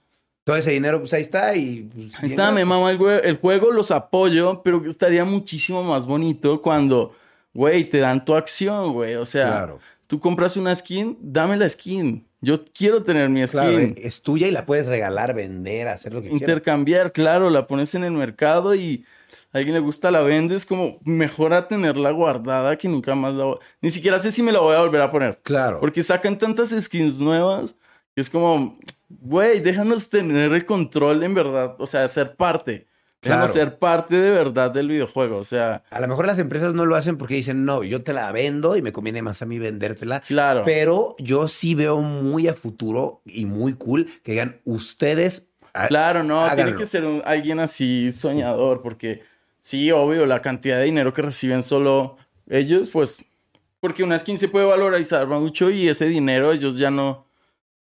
[0.45, 1.83] Todo ese dinero, pues ahí está y...
[1.95, 6.61] pues, ahí está, me mama el, el juego, los apoyo, pero estaría muchísimo más bonito
[6.61, 7.15] cuando,
[7.55, 9.15] güey, te dan tu acción, güey.
[9.15, 9.79] O sea, Claro.
[10.07, 12.27] tú compras una skin, dame la skin.
[12.41, 13.61] Yo quiero tener mi skin.
[13.61, 16.41] Claro, eh, es tuya y la puedes regalar, vender, hacer lo que quieras.
[16.41, 19.05] Intercambiar, claro, la pones en el mercado y
[19.53, 23.45] a alguien le gusta, la vendes, como mejor a tenerla guardada que nunca más la
[23.45, 23.59] voy...
[23.81, 25.41] Ni siquiera sé si me la voy a volver a poner.
[25.43, 25.81] Claro.
[25.81, 27.77] Porque sacan tantas skins nuevas
[28.15, 28.79] que es como,
[29.09, 32.89] güey, déjanos tener el control en verdad, o sea, ser parte.
[33.23, 33.67] Déjanos Claro.
[33.71, 36.97] ser parte de verdad del videojuego, o sea, A lo mejor las empresas no lo
[36.97, 40.21] hacen porque dicen, no, yo te la vendo y me conviene más a mí vendértela.
[40.21, 40.63] claro.
[40.65, 45.50] Pero yo sí veo muy a futuro y muy cool que digan ustedes.
[45.75, 49.23] Ah, Claro, no, tiene que ser un- alguien así soñador, porque
[49.59, 52.17] sí, obvio, la cantidad de dinero que reciben solo
[52.49, 53.25] ellos, pues,
[53.81, 57.27] porque una skin se puede valorizar mucho y ese dinero ellos ya no,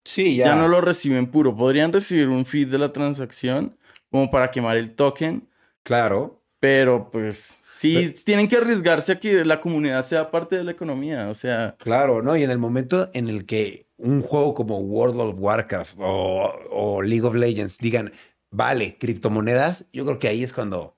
[0.06, 0.48] Sí, ya.
[0.48, 0.56] ya.
[0.56, 1.56] no lo reciben puro.
[1.56, 3.78] Podrían recibir un feed de la transacción
[4.12, 5.48] como para quemar el token,
[5.84, 6.42] Claro.
[6.60, 11.30] pero pues sí, tienen que arriesgarse a que la comunidad sea parte de la economía,
[11.30, 12.36] o sea, Claro, ¿no?
[12.38, 17.02] Y en el momento en el que un juego como World of Warcraft o, o
[17.02, 18.12] League of Legends digan,
[18.52, 20.80] vale, criptomonedas, yo creo que ahí es cuando.
[20.82, 20.96] o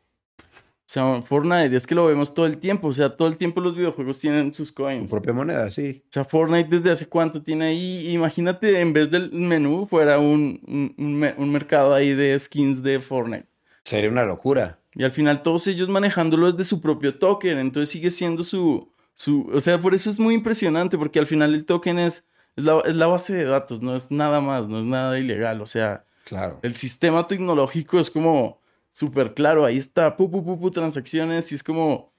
[0.85, 3.75] sea, Fortnite, es que lo vemos todo el tiempo, o sea, todo el tiempo los
[3.75, 5.09] videojuegos tienen sus coins.
[5.09, 6.03] propia moneda, sí.
[6.09, 8.09] O sea, Fortnite desde hace cuánto tiene ahí.
[8.09, 10.61] Imagínate, en vez del menú, fuera un,
[10.97, 13.47] un mercado ahí de skins de Fortnite.
[13.83, 14.79] Sería una locura.
[14.95, 17.59] Y al final todos ellos manejándolo desde su propio token.
[17.59, 19.47] Entonces sigue siendo su, su...
[19.53, 22.79] O sea, por eso es muy impresionante, porque al final el token es, es, la,
[22.85, 25.61] es la base de datos, no es nada más, no es nada ilegal.
[25.61, 26.59] O sea, Claro.
[26.63, 28.59] el sistema tecnológico es como
[28.91, 29.65] súper claro.
[29.65, 32.11] Ahí está, pu, pu, pu, pu, transacciones y es como...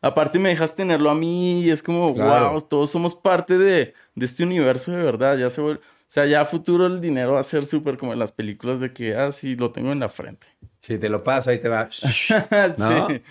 [0.00, 2.50] Aparte me dejas tenerlo a mí y es como, Claro.
[2.52, 5.36] wow, todos somos parte de, de este universo de verdad.
[5.38, 5.80] Ya se vuelve...
[5.80, 8.80] O sea, ya a futuro el dinero va a ser súper como en las películas
[8.80, 10.46] de que, ah, sí, lo tengo en la frente.
[10.78, 11.88] Si te lo paso, ahí te va.
[12.78, 13.08] ¿No?
[13.08, 13.22] sí.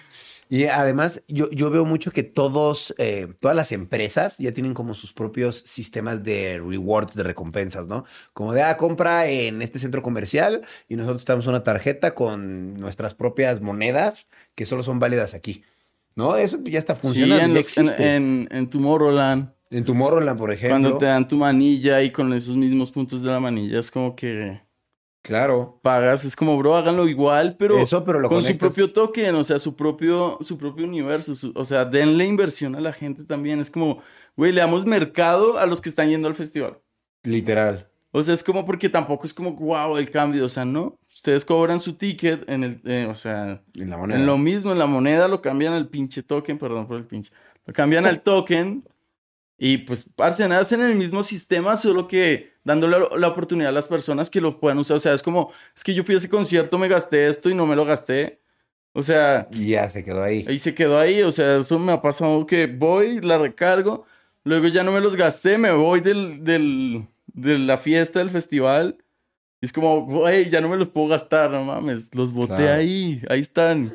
[0.54, 4.94] Y además, yo, yo veo mucho que todos, eh, todas las empresas ya tienen como
[4.94, 8.04] sus propios sistemas de rewards, de recompensas, ¿no?
[8.34, 13.16] Como de, ah, compra en este centro comercial y nosotros tenemos una tarjeta con nuestras
[13.16, 15.64] propias monedas que solo son válidas aquí.
[16.18, 16.36] ¿No?
[16.36, 18.16] Eso ya está funcionando, Sí, en, ya los- en, existe.
[18.18, 19.54] En, en, en Tomorrowland,
[19.86, 20.80] Tomorrowland, por ejemplo.
[20.82, 24.18] cuando te dan tu manilla y con esos mismos puntos de la manilla, es como
[24.18, 24.60] que
[25.24, 25.80] Claro.
[25.84, 29.44] Pagas, es como, bro, háganlo igual, pero, Eso, pero lo con su propio token, o
[29.44, 31.36] sea, su propio, su propio universo.
[31.36, 33.60] su- o sea, denle inversión a la gente también.
[33.60, 34.02] Es como,
[34.36, 36.80] güey, le damos mercado a los que están yendo al festival.
[37.24, 37.88] Literal.
[38.12, 40.44] O sea, es como porque tampoco es como, wow, el cambio.
[40.46, 40.98] O sea, no.
[41.14, 44.20] Ustedes cobran su ticket en el, eh, o sea, En la moneda.
[44.20, 47.32] en lo mismo, en la moneda lo cambian al pinche token, perdón por el pinche.
[47.66, 48.84] Lo cambian al token
[49.64, 54.32] y pues, parce, hacen el mismo sistema, solo que dándole la- oportunidad a las personas
[54.32, 54.98] que lo puedan usar.
[54.98, 57.54] O sea, es como, es que yo fui a ese concierto, me gasté esto y
[57.54, 58.42] no me lo gasté.
[58.94, 60.44] O sea, Y ya se quedó ahí.
[60.48, 61.22] ahí se quedó ahí.
[61.22, 64.06] O sea, eso me ha pasado que voy, la recargo,
[64.44, 68.98] luego ya no me los gasté, me voy del, del, de la fiesta, del festival.
[69.62, 72.80] Y es como, güey, ya no me los puedo gastar, no mames, los boté Claro.
[72.80, 73.94] ahí, ahí están.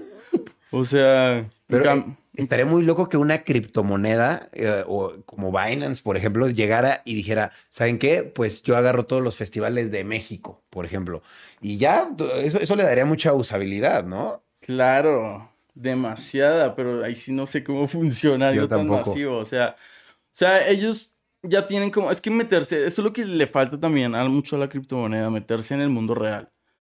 [0.70, 6.02] O sea, Pero cam- eh, estaría muy loco que una criptomoneda eh, o como Binance,
[6.02, 8.22] por ejemplo, llegara y dijera, ¿saben qué?
[8.24, 11.22] Pues yo agarro todos los festivales de México, por ejemplo.
[11.60, 12.08] Y ya,
[12.42, 14.42] eso, eso le daría mucha usabilidad, ¿no?
[14.60, 19.38] claro, demasiada, pero ahí sí no sé cómo funciona Yo algo tan masivo.
[19.38, 23.24] O sea, o sea, ellos ya tienen como, es que meterse, eso es lo que
[23.24, 26.52] le falta también a mucho a la criptomoneda, meterse en el mundo real.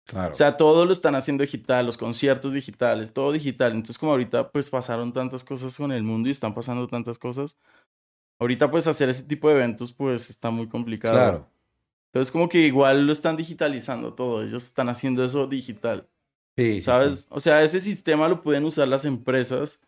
[0.07, 0.31] Claro.
[0.31, 3.73] O sea, todo lo están haciendo digital, los conciertos digitales, todo digital.
[3.73, 7.57] Entonces, como ahorita pues pasaron tantas cosas con el mundo y están pasando tantas cosas,
[8.39, 11.15] ahorita pues hacer ese tipo de eventos pues está muy complicado.
[11.15, 11.49] claro.
[12.07, 16.07] Entonces, como que igual lo están digitalizando todo, ellos están haciendo eso digital,
[16.57, 17.19] Sí, sí, ¿sabes?
[17.21, 17.27] sí.
[17.29, 19.81] O sea, ese sistema lo pueden usar las empresas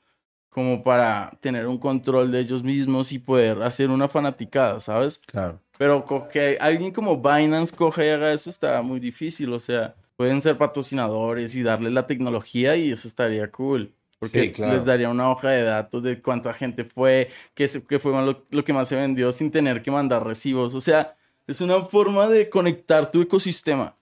[0.50, 5.20] como para tener un control de ellos mismos y poder hacer una fanaticada, ¿sabes?
[5.26, 5.60] Claro.
[5.78, 9.54] Pero que alguien como Binance coja y haga eso está muy difícil.
[9.54, 13.94] O sea, pueden ser patrocinadores y darle la tecnología y eso estaría cool.
[14.20, 14.74] Porque Sí, claro.
[14.74, 18.44] les daría una hoja de datos de cuánta gente fue, qué, se- qué fue lo,
[18.50, 20.76] lo que más se vendió sin tener que mandar recibos.
[20.76, 21.16] O sea,
[21.48, 23.96] es una forma de conectar tu ecosistema.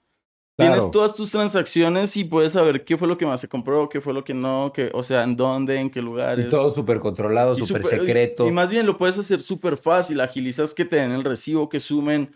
[0.57, 0.73] Claro.
[0.73, 4.01] Tienes todas tus transacciones y puedes saber qué fue lo que más se compró, qué
[4.01, 6.47] fue lo que no, que, o sea, en dónde, en qué lugares.
[6.47, 8.47] Y todo súper controlado, Y súper súper- secreto.
[8.47, 10.19] Y más bien lo puedes hacer súper fácil.
[10.19, 12.33] Agilizas que te den el recibo, que sumen.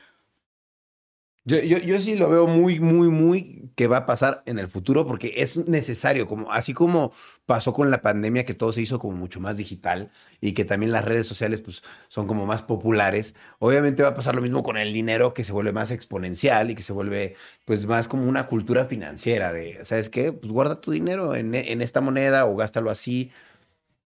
[1.43, 4.67] Yo, yo, yo sí lo veo muy, muy, muy que va a pasar en el
[4.67, 7.11] futuro porque es necesario, como, así como
[7.47, 10.91] pasó con la pandemia que todo se hizo como mucho más digital y que también
[10.91, 14.77] las redes sociales pues son como más populares, obviamente va a pasar lo mismo con
[14.77, 17.35] el dinero que se vuelve más exponencial y que se vuelve
[17.65, 20.33] pues más como una cultura financiera de, ¿sabes qué?
[20.33, 23.31] Pues guarda tu dinero en, en esta moneda o gástalo así.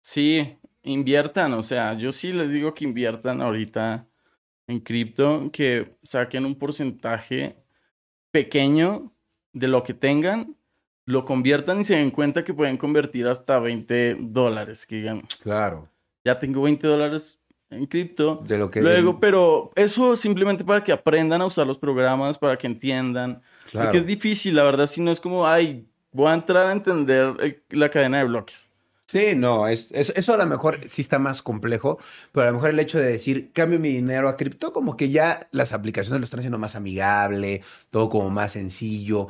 [0.02, 1.54] Sí, inviertan.
[1.54, 4.08] O sea, yo sí les digo que inviertan ahorita
[4.68, 7.55] en cripto, que saquen un porcentaje
[8.32, 9.13] pequeño
[9.53, 10.55] de lo que tengan,
[11.05, 14.86] lo conviertan y se den cuenta que pueden convertir hasta 20 dólares.
[14.86, 15.88] Que digan, Claro.
[16.24, 17.39] ya tengo 20 dólares
[17.70, 18.41] en cripto.
[18.45, 18.82] De lo que...
[18.82, 23.41] Luego, pero eso simplemente para que aprendan a usar los programas, para que entiendan.
[23.70, 23.88] Claro.
[23.88, 27.34] Porque es difícil, la verdad, si no es como, ay, voy a entrar a entender
[27.39, 28.70] el- la cadena de bloques.
[29.08, 31.99] Sí, no, es, es- eso a lo mejor sí está más complejo,
[32.32, 35.10] pero a lo mejor el hecho de decir cambio mi dinero a cripto, como que
[35.12, 39.28] ya las aplicaciones lo están haciendo más amigable, todo como más sencillo.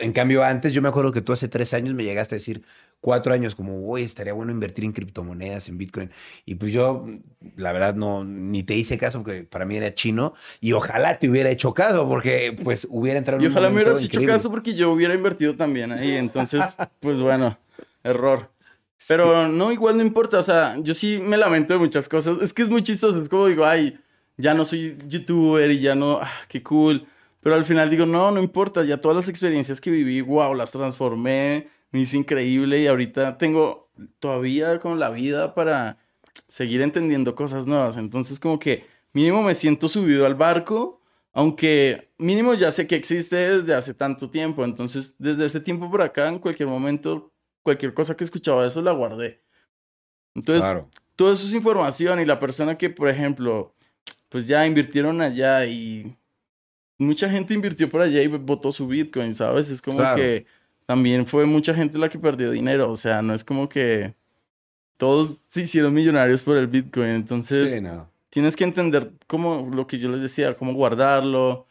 [0.00, 2.64] En cambio, antes yo me acuerdo que tú hace tres años me llegaste a decir,
[3.00, 6.10] cuatro años, como, uy, estaría bueno invertir en criptomonedas, en Bitcoin.
[6.44, 7.06] Y pues yo,
[7.56, 11.28] la verdad, no, ni te hice caso porque para mí era chino y ojalá te
[11.30, 14.50] hubiera hecho caso porque pues hubiera entrado Y en un ojalá me hubieras hecho caso
[14.50, 16.12] porque yo hubiera invertido también ahí.
[16.12, 17.56] Entonces, pues bueno,
[18.02, 18.53] error.
[19.08, 20.38] Pero no, igual no importa.
[20.38, 22.38] O sea, yo sí me lamento de muchas cosas.
[22.38, 23.20] Es que es muy chistoso.
[23.20, 23.98] Es como digo, ay,
[24.36, 27.06] ya no soy youtuber y ya no, ah, qué cool.
[27.40, 28.84] Pero al final digo, no, no importa.
[28.84, 31.68] Ya todas las experiencias que viví, wow, las transformé.
[31.90, 35.98] Me hice increíble y ahorita tengo todavía con la vida para
[36.48, 37.96] seguir entendiendo cosas nuevas.
[37.96, 41.00] Entonces, como que mínimo me siento subido al barco,
[41.32, 44.64] aunque mínimo ya sé que existe desde hace tanto tiempo.
[44.64, 47.32] Entonces, desde ese tiempo por acá, en cualquier momento,
[47.64, 49.40] cualquier cosa que escuchaba de eso la guardé.
[50.36, 50.88] Entonces, Claro.
[51.16, 53.74] todo eso es información y la persona que, por ejemplo,
[54.28, 56.16] pues ya invirtieron allá y
[56.98, 59.70] mucha gente invirtió por allá y votó su Bitcoin, ¿sabes?
[59.70, 60.16] Es como Claro.
[60.16, 60.46] que
[60.86, 64.14] también fue mucha gente la que perdió dinero, o sea, no es como que
[64.98, 68.08] todos se hicieron millonarios por el Bitcoin, entonces Sí, no.
[68.30, 71.66] tienes que entender cómo lo que yo les decía, cómo guardarlo,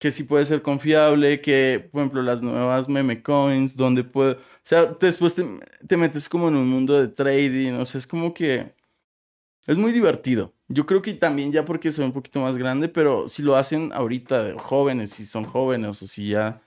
[0.00, 4.38] que sí puede ser confiable, que, por ejemplo, las nuevas meme coins, donde puede, o
[4.64, 5.44] sea, después te,
[5.88, 8.74] te metes como en un mundo de trading, o sea, es como que
[9.66, 10.54] es muy divertido.
[10.68, 13.92] Yo creo que también ya porque soy un poquito más grande, pero si lo hacen
[13.92, 16.62] ahorita de jóvenes, si son jóvenes o si ya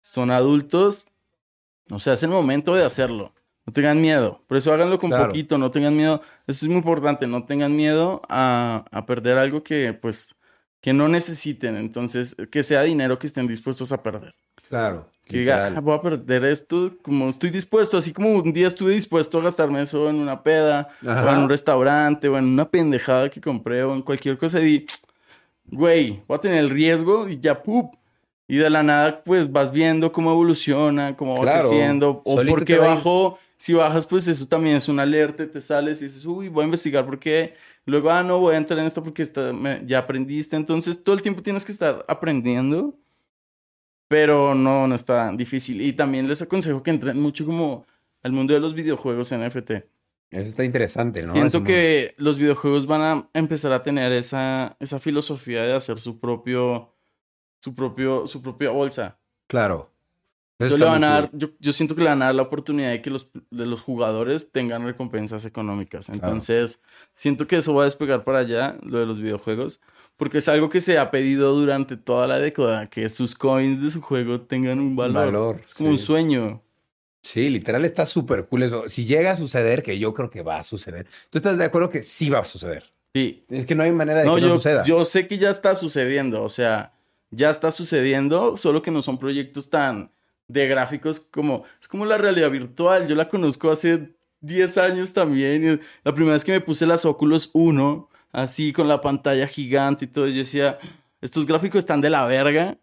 [0.00, 1.06] son adultos,
[1.90, 3.34] o sea, es el momento de hacerlo.
[3.66, 4.42] No tengan miedo.
[4.48, 5.28] Por eso háganlo con Claro.
[5.28, 6.20] poquito, no tengan miedo.
[6.46, 10.34] Eso es muy importante, no tengan miedo a, a perder algo que, pues,
[10.82, 11.76] que no necesiten.
[11.76, 14.34] Entonces, que sea dinero que estén dispuestos a perder.
[14.68, 15.08] Claro.
[15.24, 15.72] Que diga.
[15.76, 19.42] "Ah, voy a perder esto, como estoy dispuesto, así como un día estuve dispuesto a
[19.44, 21.24] gastarme eso en una peda, Ajá.
[21.24, 24.64] o en un restaurante, o en una pendejada que compré, o en cualquier cosa, y
[24.64, 24.86] di,
[25.66, 27.94] güey, voy a tener el riesgo y ya, ¡pup!
[28.48, 31.68] Y de la nada, pues vas viendo cómo evoluciona, cómo va Claro.
[31.68, 33.38] creciendo, o por qué va bajó.
[33.56, 36.64] Si bajas, pues eso también es una alerta, te sales y dices, uy, voy a
[36.64, 37.54] investigar por qué.
[37.84, 40.54] Luego, ah, no, voy a entrar en esto porque está- me- ya aprendiste.
[40.56, 42.96] Entonces, todo el tiempo tienes que estar aprendiendo,
[44.08, 45.80] pero no, no está difícil.
[45.80, 47.86] Y también les aconsejo que entren mucho como
[48.22, 49.70] al mundo de los videojuegos NFT.
[50.30, 51.32] Eso está interesante, ¿no?
[51.32, 56.18] Siento que los videojuegos van a empezar a tener esa, esa filosofía de hacer su
[56.20, 56.94] propio,
[57.60, 59.18] su propio, su propia bolsa.
[59.46, 59.91] Claro.
[60.58, 62.90] Entonces le van a dar, yo, yo siento que le van a dar la oportunidad
[62.90, 66.08] de que los, de los jugadores tengan recompensas económicas.
[66.08, 66.80] Entonces,
[67.14, 69.80] siento que eso va a despegar para allá, lo de los videojuegos,
[70.16, 73.90] porque es algo que se ha pedido durante toda la década, que sus coins de
[73.90, 75.26] su juego tengan un valor.
[75.26, 76.62] Valor, como un sueño.
[77.24, 78.88] Sí, literal está súper cool eso.
[78.88, 81.88] Si llega a suceder, que yo creo que va a suceder, ¿tú estás de acuerdo
[81.88, 82.84] que sí va a suceder?
[83.14, 84.84] Sí, Es que no hay manera de No, que no yo, suceda.
[84.84, 86.94] yo sé que ya está sucediendo, o sea,
[87.30, 90.10] ya está sucediendo, solo que no son proyectos tan
[90.52, 95.80] de gráficos como, es como la realidad virtual, yo la conozco hace 10 años también,
[96.04, 100.08] la primera vez que me puse las Oculus 1, así con la pantalla gigante y
[100.08, 100.78] todo, yo decía,
[101.20, 102.78] estos gráficos están de la verga,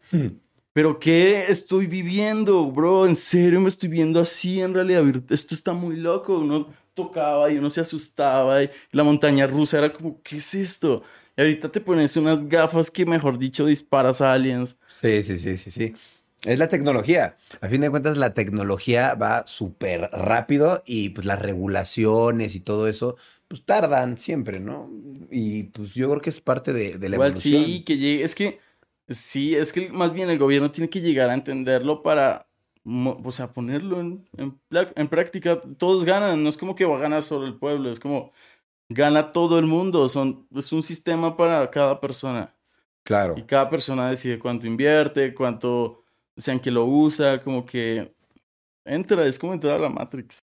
[0.74, 3.06] pero ¿qué estoy viviendo, bro?
[3.06, 7.50] En serio me estoy viendo así en realidad virtual, esto está muy loco, uno tocaba
[7.52, 11.04] y uno se asustaba y la montaña rusa era como, ¿qué es esto?
[11.38, 14.78] Y ahorita te pones unas gafas que, mejor dicho, disparas a aliens.
[14.86, 15.94] Sí, sí, sí, sí, sí.
[16.46, 17.36] Es la tecnología.
[17.62, 22.88] A fin de cuentas, la tecnología va súper rápido y pues las regulaciones y todo
[22.88, 23.18] eso,
[23.48, 24.90] pues tardan siempre, ¿no?
[25.32, 27.44] Y pues yo creo que es parte de, de la Igual evolución.
[27.44, 28.60] sí, que llegue, es que,
[29.10, 32.50] sí, es que más bien el gobierno tiene que llegar a entenderlo para,
[32.86, 35.60] o sea, ponerlo en, en, en práctica.
[35.78, 38.32] Todos ganan, no es como que va a ganar solo el pueblo, es como
[38.90, 42.56] gana todo el mundo, son, es un sistema para cada persona.
[43.04, 43.36] Claro.
[43.38, 46.04] Y cada persona decide cuánto invierte, cuánto,
[46.40, 48.16] o sea, en qué lo usa, como que
[48.86, 50.40] entra, es como entrar a la Matrix.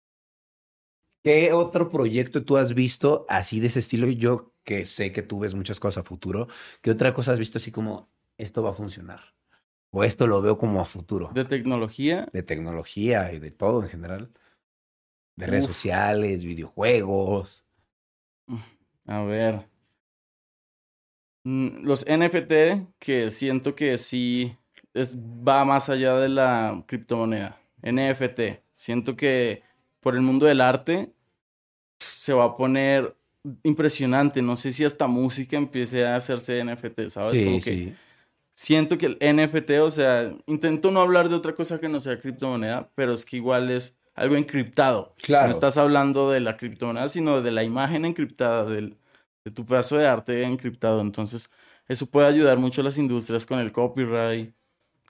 [1.24, 4.06] ¿Qué otro proyecto tú has visto así de ese estilo?
[4.08, 6.48] Yo que sé que tú ves muchas cosas a futuro,
[6.82, 9.34] ¿qué otra cosa has visto así como esto va a funcionar?
[9.90, 11.30] O esto lo veo como a futuro.
[11.32, 14.30] De tecnología, De tecnología y de todo en general.
[15.34, 15.70] De redes Uf.
[15.70, 17.64] sociales, videojuegos.
[19.06, 19.66] a ver.
[21.44, 24.58] Mm, Los NFT, que siento que sí
[24.96, 27.60] es, va más allá de la criptomoneda.
[27.82, 28.62] NFT.
[28.72, 29.62] Siento que
[30.00, 31.12] por el mundo del arte
[32.00, 33.14] se va a poner
[33.62, 34.42] impresionante.
[34.42, 37.44] No sé si hasta música empiece a hacerse NFT, ¿sabes?
[37.44, 37.94] Como que
[38.54, 42.18] siento que el NFT, o sea, intento no hablar de otra cosa que no sea
[42.18, 45.14] criptomoneda, pero es que igual es algo encriptado.
[45.22, 45.46] Claro.
[45.46, 48.96] No estás hablando de la criptomoneda, sino de la imagen encriptada, del,
[49.44, 51.00] de tu pedazo de arte encriptado.
[51.02, 51.50] Entonces,
[51.86, 54.54] eso puede ayudar mucho a las industrias con el copyright.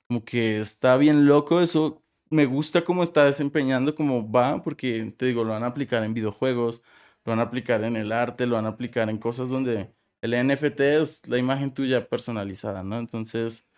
[0.09, 2.03] Como que está bien loco eso.
[2.31, 6.15] Me gusta cómo está desempeñando, cómo va, porque te digo, lo van a aplicar en
[6.15, 6.83] videojuegos,
[7.25, 9.93] lo van a aplicar en el arte, lo van a aplicar en cosas donde
[10.23, 12.99] el NFT es la imagen tuya personalizada, ¿no?
[12.99, 13.69] Entonces,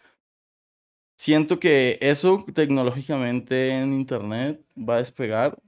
[1.18, 5.58] siento que eso tecnológicamente en internet va a despegar.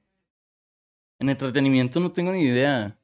[1.19, 2.99] En entretenimiento no tengo ni idea.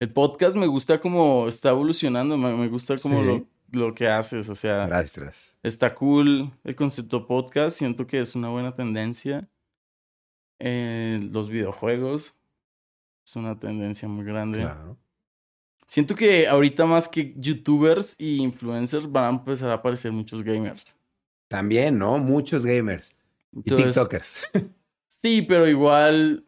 [0.00, 3.26] El podcast me gusta como está evolucionando, me, gusta como Sí.
[3.26, 5.56] lo, lo que haces, o sea, Gracias.
[5.62, 9.48] está cool el concepto podcast, siento que es una buena tendencia.
[10.58, 12.34] Eh, los videojuegos
[13.26, 14.60] es una tendencia muy grande.
[14.60, 14.96] Claro.
[15.86, 20.96] Siento que ahorita más que youtubers y influencers van a empezar a aparecer muchos gamers.
[21.48, 22.18] También, ¿no?
[22.18, 23.14] Muchos gamers.
[23.52, 24.50] Y TikTokers.
[25.06, 26.44] Sí, pero igual.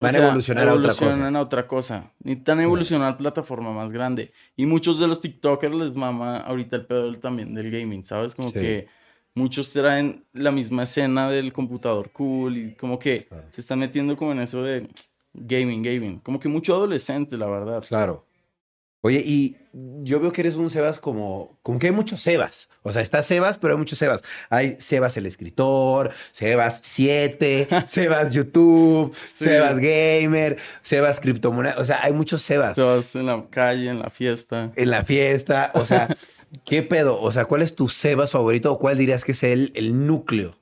[0.00, 1.28] O Van a evolucionar a otra cosa.
[1.28, 2.12] a otra cosa.
[2.24, 4.32] Necesitan evolucionar plataforma más grande.
[4.56, 8.34] Y muchos de los TikTokers les mama ahorita el pedo también del gaming, ¿sabes?
[8.34, 8.54] Como Sí.
[8.54, 8.88] que
[9.34, 13.44] muchos traen la misma escena del computador cool y como que Claro.
[13.50, 14.88] se están metiendo como en eso de
[15.34, 16.18] gaming, gaming.
[16.20, 17.84] Como que mucho adolescente, la verdad.
[17.86, 18.24] Claro.
[19.02, 19.56] Oye, y
[20.02, 22.68] yo veo que eres un Sebas como, como que hay muchos Sebas.
[22.82, 24.22] O sea, está Sebas, pero hay muchos Sebas.
[24.50, 31.76] Hay Sebas el escritor, Sebas 7, Sebas YouTube, Sebas Gamer, Sebas criptomoneda.
[31.78, 34.70] O sea, hay muchos Sebas Todos en la calle, en la fiesta.
[34.76, 35.70] en la fiesta.
[35.74, 36.14] O sea,
[36.66, 37.20] ¿qué pedo?
[37.20, 40.59] O sea, ¿cuál es tu Sebas favorito o cuál dirías que es el, el núcleo?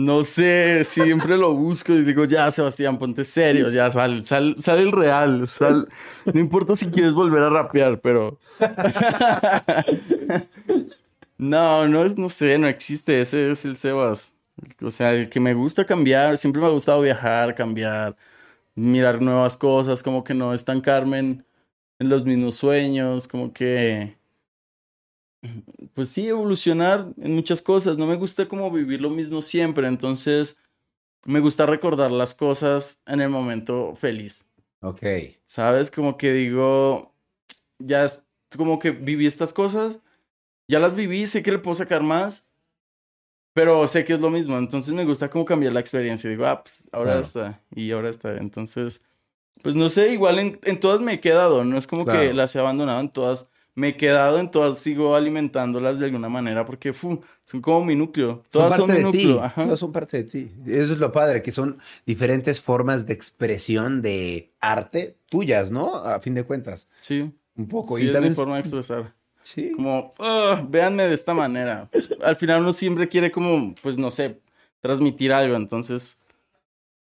[0.00, 4.78] No sé, siempre lo busco y digo, ya, Sebastián, ponte serio, ya, sal, sal, sal
[4.78, 5.48] el real.
[6.24, 8.38] No importa si quieres volver a rapear, pero
[11.38, 13.20] No, no es, no sé, no existe.
[13.20, 14.34] Ese es el Sebas.
[14.82, 18.16] O sea, el que me gusta cambiar, siempre me ha gustado viajar, cambiar,
[18.76, 21.46] mirar nuevas cosas, como que no estancarme en,
[22.00, 24.17] en los mismos sueños, como que
[25.94, 27.96] pues sí, evolucionar en muchas cosas.
[27.96, 30.60] No me gusta como vivir lo mismo siempre, entonces
[31.26, 34.46] me gusta recordar las cosas en el momento feliz.
[34.80, 35.02] Ok.
[35.46, 35.90] ¿Sabes?
[35.90, 37.14] Como que digo,
[37.78, 38.24] ya es
[38.56, 39.98] como que viví estas cosas,
[40.68, 42.50] ya las viví, sé que le puedo sacar más,
[43.54, 44.56] pero sé que es lo mismo.
[44.58, 46.30] Entonces me gusta como cambiar la experiencia.
[46.30, 47.20] Digo, ah, pues ahora Claro.
[47.26, 48.36] está y ahora está.
[48.36, 49.04] Entonces,
[49.62, 51.64] pues no sé, igual en, en todas me he quedado.
[51.64, 53.48] No es como que las he abandonado en todas.
[53.78, 57.94] Me he quedado en todas, sigo alimentándolas de alguna manera porque fu, son como mi
[57.94, 58.42] núcleo.
[58.50, 59.26] Todas son, parte mi de ti.
[59.26, 59.44] núcleo.
[59.44, 59.62] Ajá.
[59.62, 60.50] Todas son parte de ti.
[60.66, 65.94] Eso es lo padre, que son diferentes formas de expresión de arte tuyas, ¿no?
[65.94, 66.88] A fin de cuentas.
[67.00, 67.30] Sí.
[67.56, 67.96] Un poco.
[67.98, 68.32] Sí, y es también.
[68.32, 69.14] mi forma de expresar.
[69.44, 69.70] Sí.
[69.76, 71.88] Como, "Ah, véanme de esta manera.
[72.24, 74.40] Al final uno siempre quiere como, pues no sé,
[74.80, 75.54] transmitir algo.
[75.56, 76.17] Entonces,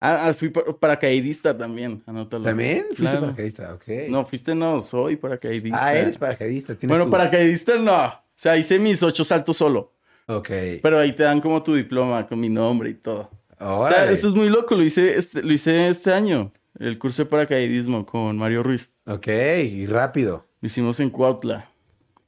[0.01, 2.43] ah, ah, fui pa- paracaidista también, anótalo.
[2.43, 2.83] ¿También?
[2.87, 3.21] Fuiste Claro.
[3.21, 3.83] paracaidista, ok.
[4.09, 5.69] No, fuiste no, soy paracaidista.
[5.85, 6.75] Ah, eres paracaidista.
[6.75, 8.05] tienes Bueno, tu- paracaidista no.
[8.05, 9.93] O sea, hice mis ocho saltos solo.
[10.27, 10.49] Ok.
[10.81, 13.29] Pero ahí te dan como tu diploma con mi nombre y todo.
[13.57, 14.11] O sea, Órale.
[14.13, 14.75] eso es muy loco.
[14.75, 16.51] Lo hice este, lo hice este año.
[16.77, 18.91] El curso de paracaidismo con Mario Ruiz.
[19.05, 20.45] Ok, y rápido.
[20.59, 21.69] Lo hicimos en Cuautla.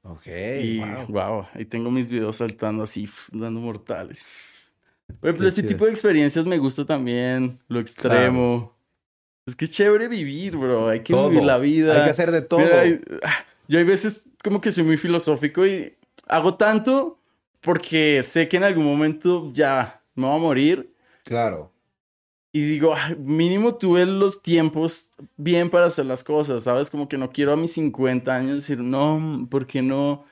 [0.03, 0.27] Ok.
[0.61, 1.05] Y wow.
[1.09, 1.45] wow.
[1.53, 4.25] ahí tengo mis videos saltando así, dando mortales.
[5.19, 5.67] Por ejemplo, chido.
[5.67, 8.75] tipo de experiencias me gusta también, lo extremo.
[9.45, 10.89] Es que es chévere vivir, bro.
[10.89, 11.29] Hay que Todo.
[11.29, 11.97] vivir la vida.
[11.97, 12.59] Hay que hacer de todo.
[12.59, 12.99] Mira, hay-
[13.67, 15.95] yo hay veces como que soy muy filosófico y
[16.27, 17.19] hago tanto
[17.61, 20.93] porque sé que en algún momento ya me voy a morir.
[21.23, 21.71] Claro.
[22.53, 26.89] Y digo, "Ay, mínimo tuve los tiempos bien para hacer las cosas, ¿sabes?
[26.89, 30.25] Como que no quiero a mis 50 años decir, no, ¿por qué no?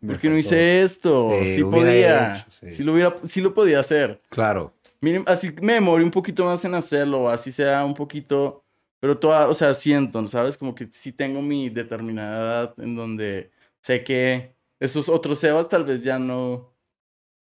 [0.00, 1.30] Me ¿Por qué no hice esto?
[1.42, 2.32] Sí, sí podía.
[2.34, 2.70] hecho, sí.
[2.70, 2.82] sí.
[2.84, 4.20] lo hubiera, sí lo podía hacer.
[4.28, 4.72] Claro.
[5.00, 8.64] Miren, así me demoré un poquito más en hacerlo, así sea un poquito,
[9.00, 10.56] pero toda, o sea, siento, ¿sabes?
[10.56, 15.84] Como que sí tengo mi determinada edad en donde sé que esos otros Sebas tal
[15.84, 16.72] vez ya no,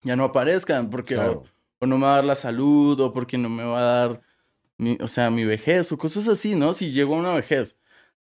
[0.03, 1.43] ya no aparezcan, porque o- Claro.
[1.79, 4.21] o, no me va a dar la salud, o porque no me va a dar,
[4.77, 6.73] mi, o sea, mi vejez, o cosas así, ¿no?
[6.73, 7.77] Si llego a una vejez.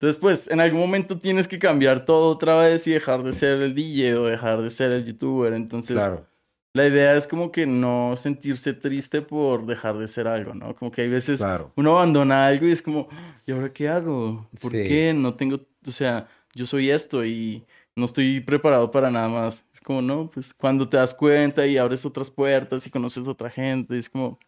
[0.01, 3.63] Entonces, pues, en algún momento tienes que cambiar todo otra vez y dejar de ser
[3.63, 5.53] el DJ o dejar de ser el youtuber.
[5.53, 6.27] Entonces, Claro.
[6.73, 10.75] la idea es como que no sentirse triste por dejar de ser algo, ¿no?
[10.75, 11.71] Como que hay veces Claro.
[11.77, 13.09] uno abandona algo y es como,
[13.47, 14.49] ¿y ahora qué hago?
[14.63, 14.85] ¿Por Sí.
[14.89, 15.13] qué?
[15.15, 19.67] No tengo, o sea, yo soy esto y no estoy preparado para nada más.
[19.75, 23.31] Es como, no, pues cuando te das cuenta y abres otras puertas y conoces a
[23.33, 24.39] otra gente, es como,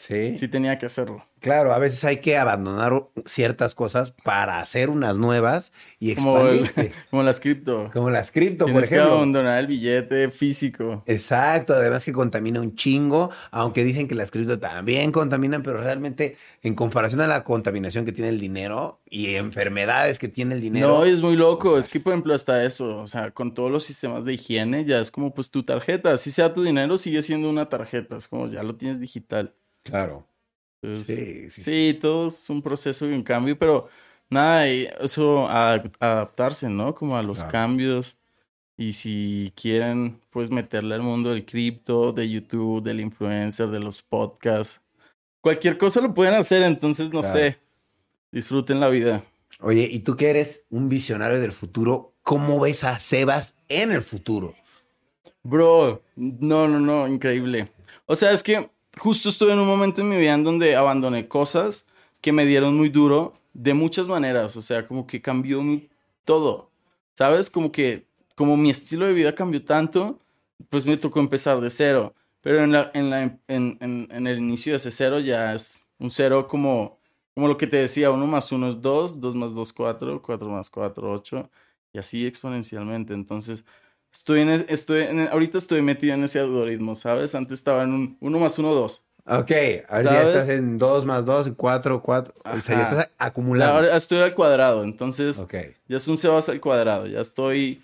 [0.00, 0.36] Sí.
[0.36, 1.24] sí tenía que hacerlo.
[1.40, 6.58] Claro, a veces hay que abandonar ciertas cosas para hacer unas nuevas y Como, el-
[6.60, 6.92] expandirte.
[7.10, 7.90] como las cripto.
[7.92, 9.16] Como las cripto, por Tienes que ejemplo.
[9.16, 11.02] abandonar el billete físico.
[11.06, 16.36] Exacto, además que contamina un chingo, aunque dicen que las cripto también contaminan, pero realmente
[16.62, 20.88] en comparación a la contaminación que tiene el dinero y enfermedades que tiene el dinero.
[20.98, 21.76] No, es muy loco.
[21.76, 25.00] Es que, por ejemplo, hasta eso, o sea, con todos los sistemas de higiene, ya
[25.00, 26.12] es como, pues, tu tarjeta.
[26.12, 28.16] Así sea tu dinero, sigue siendo una tarjeta.
[28.16, 29.54] Es como, ya lo tienes digital.
[29.88, 30.26] Claro.
[30.82, 31.98] Entonces, Sí, sí, sí, sí.
[32.00, 33.88] todo es un proceso y un cambio, pero
[34.30, 36.94] nada, y eso, a- adaptarse, ¿no?
[36.94, 37.52] Como a los Claro.
[37.52, 38.16] cambios.
[38.76, 44.02] Y si quieren, pues, meterle al mundo del cripto, de YouTube, del influencer, de los
[44.02, 44.80] podcasts.
[45.40, 47.38] Cualquier cosa lo pueden hacer, entonces, no Claro.
[47.38, 47.58] sé.
[48.30, 49.24] Disfruten la vida.
[49.60, 54.02] Oye, y tú que eres un visionario del futuro, ¿cómo ves a Sebas en el
[54.02, 54.54] futuro?
[55.42, 57.68] Bro, no, no, no, increíble.
[58.06, 61.28] O sea, es que justo estuve en un momento en mi vida en donde abandoné
[61.28, 61.86] cosas
[62.20, 64.56] que me dieron muy duro de muchas maneras.
[64.56, 65.88] O sea, como que cambió mi-
[66.24, 66.70] todo.
[67.14, 67.50] ¿Sabes?
[67.50, 70.20] Como que, como mi estilo de vida cambió tanto,
[70.70, 72.14] pues me tocó empezar de cero.
[72.40, 73.38] Pero en, la, en, la, en,
[73.80, 76.98] en, en el inicio de ese cero ya es un cero como,
[77.34, 80.48] como lo que te decía, uno más uno es dos, dos más dos, cuatro, cuatro
[80.48, 81.50] más cuatro, ocho,
[81.92, 83.14] y así exponencialmente.
[83.14, 83.64] Entonces,
[84.12, 87.34] Estoy en, estoy en- ahorita estoy metido en ese algoritmo, ¿sabes?
[87.34, 89.04] Antes estaba en un 1 más 1, 2.
[89.26, 89.50] Ok,
[89.88, 92.34] ahora ya estás en 2 más 2, 4, 4.
[92.44, 93.74] O sea, ya estás acumulando.
[93.74, 95.54] Ahora estoy al cuadrado, entonces Ok,
[95.86, 97.06] ya es un Sebas al cuadrado.
[97.06, 97.82] Ya estoy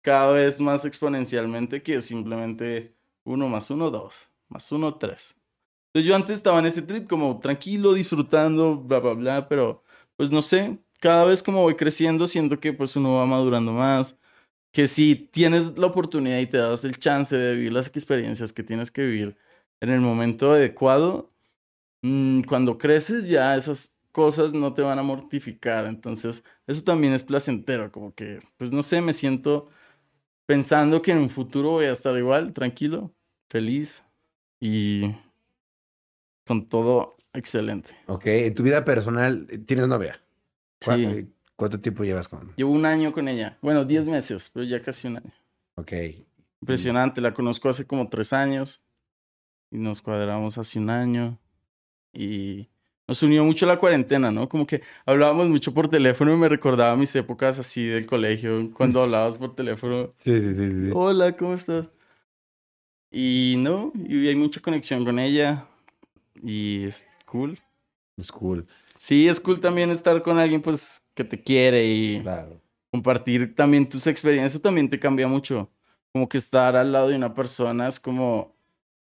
[0.00, 2.94] cada vez más exponencialmente que simplemente
[3.24, 5.36] 1 más 1, 2, más 1, 3.
[5.88, 9.82] Entonces yo antes estaba en ese trip como tranquilo, disfrutando, bla, bla, bla, pero
[10.16, 14.16] pues no sé, cada vez como voy creciendo siento que pues uno va madurando más.
[14.72, 18.62] Que si tienes la oportunidad y te das el chance de vivir las experiencias que
[18.62, 19.36] tienes que vivir
[19.80, 21.32] en el momento adecuado,
[22.02, 25.86] mm, cuando creces ya esas cosas no te van a mortificar.
[25.86, 29.68] Entonces, eso también es placentero, como que, pues no sé, me siento
[30.46, 33.14] pensando que en un futuro voy a estar igual, tranquilo,
[33.50, 34.04] feliz
[34.60, 35.14] y
[36.46, 37.96] con todo excelente.
[38.06, 40.20] Ok, en tu vida personal, ¿tienes novia?
[40.84, 41.32] ¿Cuá- Sí.
[41.58, 42.54] ¿Cuánto tiempo llevas con?
[42.54, 43.58] Llevo un año con ella.
[43.60, 45.32] Bueno, 10 meses, pero ya casi un año.
[45.74, 45.92] Ok,
[46.60, 48.80] Impresionante, la conozco hace como tres años
[49.72, 51.36] y nos cuadramos hace un año
[52.12, 52.68] y
[53.08, 54.48] nos unió mucho la cuarentena, ¿no?
[54.48, 59.02] Como que hablábamos mucho por teléfono y me recordaba mis épocas así del colegio, cuando
[59.02, 60.12] hablabas por teléfono.
[60.16, 60.70] sí, sí, sí.
[60.70, 60.90] sí.
[60.94, 61.90] Hola, ¿cómo estás?
[63.10, 65.66] Y no, y hay mucha conexión con ella
[66.40, 67.58] y es cool.
[68.16, 72.60] Es cool, Sí, es cool también estar con alguien pues que te quiere y claro.
[72.92, 75.68] compartir también tus experiencias, eso también te cambia mucho.
[76.12, 78.54] Como que estar al lado de una persona es como, o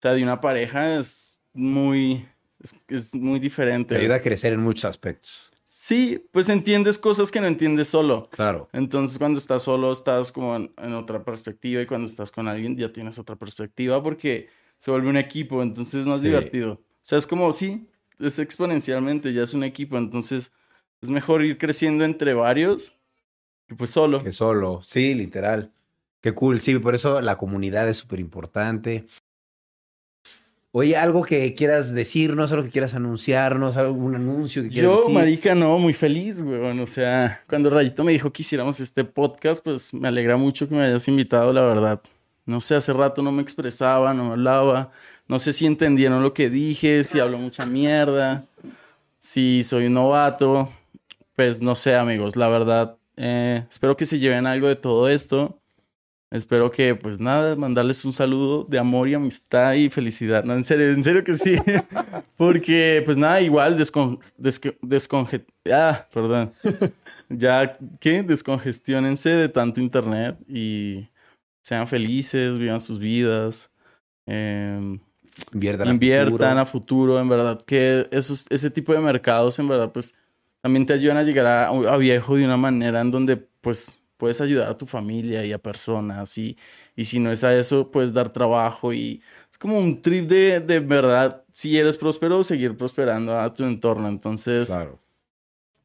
[0.00, 2.26] sea, de una pareja es muy,
[2.62, 3.96] es, es muy Te diferente.
[3.96, 5.50] ayuda a crecer en muchos aspectos.
[5.66, 8.30] Sí, pues entiendes cosas que no entiendes solo.
[8.30, 8.68] Claro.
[8.72, 12.74] Entonces cuando estás solo estás como en, en otra perspectiva y cuando estás con alguien
[12.76, 14.48] ya tienes otra perspectiva porque
[14.78, 16.28] se vuelve un equipo, entonces es más Sí.
[16.28, 16.72] divertido.
[16.72, 17.86] O sea, es como, sí,
[18.18, 20.52] es exponencialmente, ya es un equipo, entonces
[21.02, 22.94] es mejor ir creciendo entre varios
[23.68, 24.22] que pues solo.
[24.24, 25.70] Que solo, sí, literal.
[26.22, 29.06] Qué cool, sí, por eso la comunidad es súper importante.
[30.72, 35.14] Oye, algo que quieras decirnos, algo que quieras anunciarnos, algún anuncio que quieras Yo, decir.
[35.14, 36.80] marica, no, muy feliz, weón.
[36.80, 40.74] O sea, cuando Rayito me dijo que hiciéramos este podcast, pues me alegra mucho que
[40.74, 42.00] me hayas invitado, la verdad.
[42.44, 44.92] No sé, hace rato no me expresaba, no hablaba.
[45.26, 48.46] No sé si entendieron lo que dije, si hablo mucha mierda,
[49.18, 50.72] si soy un novato.
[51.38, 52.96] Pues no sé, amigos, la verdad.
[53.16, 55.62] eh, espero que se lleven algo de todo esto.
[56.32, 60.42] Espero que, pues nada, mandarles un saludo de amor y amistad y felicidad.
[60.42, 61.54] No, en serio, en serio que sí.
[62.36, 66.52] Porque, pues nada, igual descon, desconge- ah, perdón.
[67.28, 68.24] Ya, ¿qué?
[68.24, 71.06] Descongestionense de tanto internet y
[71.62, 73.70] sean felices, vivan sus vidas.
[74.26, 74.98] em,
[75.54, 77.14] Inviertan a futuro.
[77.14, 80.16] a futuro, en verdad, que esos, ese tipo de mercados, en verdad, pues
[80.60, 84.40] también te ayudan a llegar a, a viejo de una manera en donde, pues, puedes
[84.40, 86.56] ayudar a tu familia y a personas, y,
[86.96, 90.60] y si no es a eso, puedes dar trabajo, y es como un trip de,
[90.60, 94.08] de verdad, si eres próspero, seguir prosperando a tu entorno.
[94.08, 94.98] Entonces, Claro.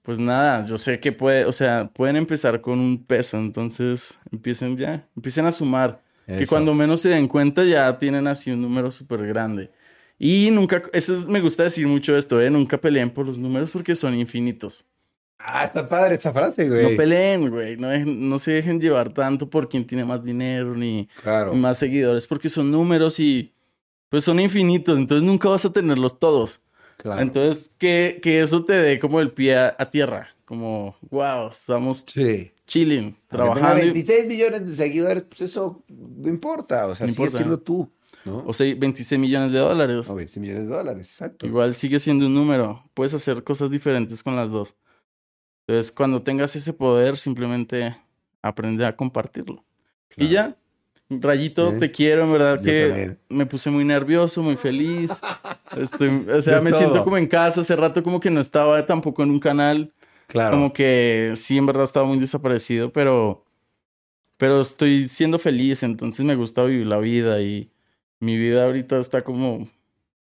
[0.02, 4.78] pues nada, yo sé que puede, o sea, pueden empezar con un peso, entonces empiecen
[4.78, 6.02] ya, empiecen a sumar.
[6.26, 9.72] Que cuando menos se den cuenta ya tienen así un número súper grande.
[10.26, 12.50] Y nunca, eso es- me gusta decir mucho esto, ¿eh?
[12.50, 14.86] Nunca peleen por los números porque son infinitos.
[15.38, 16.92] Ah, está padre esa frase, güey.
[16.92, 17.76] No peleen, güey.
[17.76, 21.54] No, no se dejen llevar tanto por quién tiene más dinero ni, Claro.
[21.54, 23.52] ni más seguidores porque son números y
[24.08, 24.98] pues son infinitos.
[24.98, 26.62] Entonces nunca vas a tenerlos todos.
[26.96, 27.22] claro.
[27.22, 30.30] Entonces que, que eso te dé como el pie a, a tierra.
[30.46, 32.52] Como, wow, estamos sí.
[32.66, 33.80] chilling, trabajando.
[33.82, 36.88] y- 26 millones de seguidores, pues eso no importa.
[36.88, 37.38] O sea, No sigue importa.
[37.38, 37.92] siendo tú,
[38.26, 38.44] ¿no?
[38.48, 40.10] O sea, 26 millones de dólares.
[40.10, 41.46] O 26 millones de dólares, exacto.
[41.46, 42.84] Igual sigue siendo un número.
[42.94, 44.76] Puedes hacer cosas diferentes con las dos.
[45.68, 47.98] Entonces, cuando tengas ese poder, simplemente
[48.42, 49.64] aprende a compartirlo.
[50.18, 50.58] Y ya,
[51.10, 51.80] Rayito, Sí.
[51.80, 53.20] te quiero, en verdad Yo que también.
[53.30, 55.12] me puse muy nervioso, muy feliz.
[55.78, 56.80] Estoy- o sea, me todo.
[56.80, 57.62] siento como en casa.
[57.62, 59.94] Hace rato como que no estaba tampoco en un canal.
[60.28, 60.56] Claro.
[60.58, 63.44] Como que sí, en verdad estaba muy desaparecido, pero,
[64.38, 67.70] pero estoy siendo feliz, entonces me gusta vivir la vida y
[68.24, 69.68] mi vida ahorita está como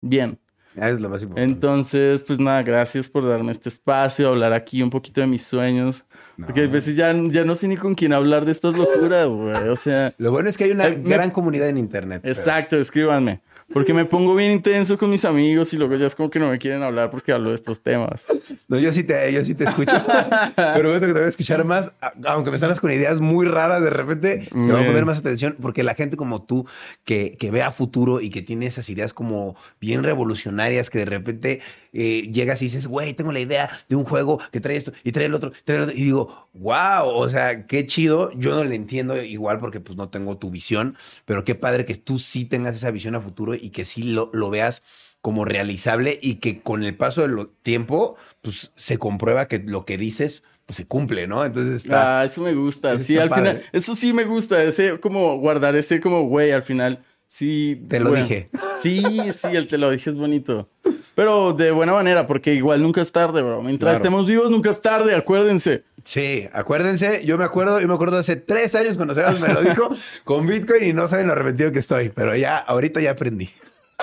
[0.00, 0.38] bien.
[0.78, 1.52] Ah, Es lo más importante.
[1.52, 6.04] Entonces, pues nada, gracias por darme este espacio, hablar aquí un poquito de mis sueños.
[6.38, 6.46] No.
[6.46, 9.68] Porque a veces ya, ya no sé ni con quién hablar de estas locuras, güey.
[9.68, 12.20] O sea, Lo bueno es que hay una Eh, me- gran comunidad en internet.
[12.22, 13.42] pero- exacto, escríbanme.
[13.72, 16.50] Porque me pongo bien intenso con mis amigos y luego ya es como que no
[16.50, 18.22] me quieren hablar porque hablo de estos temas.
[18.68, 19.96] No, yo sí te, yo sí te escucho.
[20.56, 21.92] pero bueno que te voy a escuchar más,
[22.24, 25.56] aunque me salgas con ideas muy raras de repente, te voy a poner más atención
[25.60, 26.66] porque la gente como tú
[27.04, 31.04] que, que ve a futuro y que tiene esas ideas como bien revolucionarias que de
[31.06, 31.60] repente
[31.92, 35.12] eh, llegas y dices, güey, tengo la idea de un juego que trae esto y
[35.12, 38.32] trae el otro, trae el otro", y digo, wow, o sea, qué chido.
[38.32, 41.94] Yo no le entiendo igual porque pues no tengo tu visión, pero qué padre que
[41.94, 44.82] tú sí tengas esa visión a futuro y que sí lo, lo veas
[45.20, 49.96] como realizable y que con el paso del tiempo, pues se comprueba que lo que
[49.96, 51.44] dices, pues se cumple, ¿no?
[51.44, 52.20] Entonces está...
[52.20, 52.98] Ah, eso me gusta.
[52.98, 57.04] Sí, al final, eso sí me gusta, ese como guardar ese como güey al final.
[57.28, 58.24] Sí, Te lo bueno.
[58.24, 58.50] dije.
[58.76, 59.02] Sí,
[59.32, 60.68] sí, el te lo dije es bonito.
[61.14, 63.60] Pero de buena manera, porque igual nunca es tarde, bro.
[63.60, 63.96] Mientras Claro.
[63.96, 65.84] estemos vivos, nunca es tarde, acuérdense.
[66.04, 69.62] Sí, acuérdense, yo me acuerdo, yo me acuerdo hace tres años cuando Sebas me lo
[69.62, 69.90] dijo
[70.24, 73.50] con Bitcoin y no saben lo arrepentido que estoy, pero ya, ahorita ya aprendí.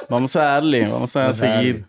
[0.10, 1.86] Vamos a darle, vamos a Vamos seguir.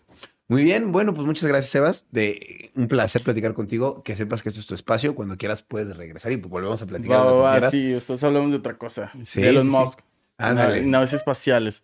[0.49, 2.07] Muy bien, bueno, pues muchas gracias, Sebas.
[2.11, 4.03] De un placer platicar contigo.
[4.03, 5.15] Que sepas que esto es tu espacio.
[5.15, 7.19] Cuando quieras puedes regresar y pues volvemos a platicar.
[7.25, 7.71] Va, quieras.
[7.71, 9.13] sí, después hablamos de otra cosa.
[9.23, 9.77] Sí, de Elon sí, sí.
[10.41, 10.83] Ándale.
[10.83, 11.83] Naves, espaciales.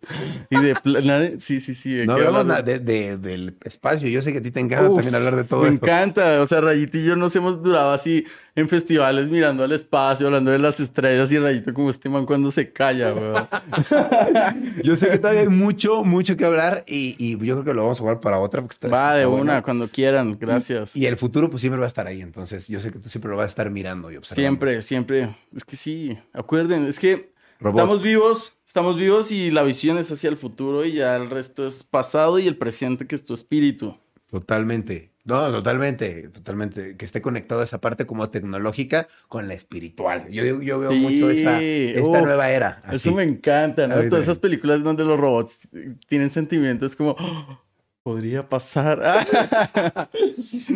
[0.49, 0.75] Y de
[1.39, 2.05] Sí, sí, sí.
[2.05, 4.07] No hablamos de, de- del espacio.
[4.09, 5.85] Yo sé que a ti te encanta Uf, también hablar de todo Me esto.
[5.85, 6.41] encanta.
[6.41, 8.25] O sea, Rayito y yo nos hemos durado así
[8.55, 12.49] en festivales mirando al espacio, hablando de las estrellas y Rayito como este man cuando
[12.51, 13.47] se calla, weón.
[14.83, 17.83] Yo sé que todavía hay mucho, mucho que hablar y, y yo creo que lo
[17.83, 19.43] vamos a jugar para otra porque está, Va está de bueno.
[19.43, 20.37] una, cuando quieran.
[20.39, 20.95] Gracias.
[20.95, 22.21] Y el futuro pues siempre va a estar ahí.
[22.21, 24.41] Entonces yo sé que tú siempre lo vas a estar mirando y observando.
[24.49, 25.29] Siempre, siempre.
[25.55, 30.29] Es que sí, acuerden, es que Estamos vivos, estamos vivos y la visión es hacia
[30.29, 33.97] el futuro y ya el resto es pasado y el presente que es tu espíritu.
[34.29, 35.11] Totalmente.
[35.23, 36.95] No, totalmente, totalmente.
[36.95, 40.29] Que esté conectado esa parte como tecnológica con la espiritual.
[40.29, 42.81] Yo, yo veo Sí, mucho esta, esta nueva era.
[42.85, 42.95] así.
[43.09, 43.95] Eso me encanta, ¿no?
[43.95, 44.21] Todas también.
[44.21, 45.67] esas películas donde los robots
[46.07, 47.59] tienen sentimientos como, "Oh,
[48.03, 49.01] podría pasar.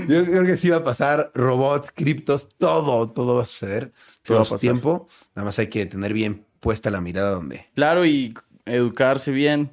[0.08, 3.86] Yo creo que sí va a pasar robots, criptos, todo, todo va a suceder.
[3.86, 3.91] Va
[4.24, 4.60] Todo a pasar.
[4.60, 5.08] tiempo.
[5.36, 7.66] Nada más hay que tener bien puesta la mirada donde.
[7.74, 8.34] claro, y
[8.66, 9.72] educarse bien,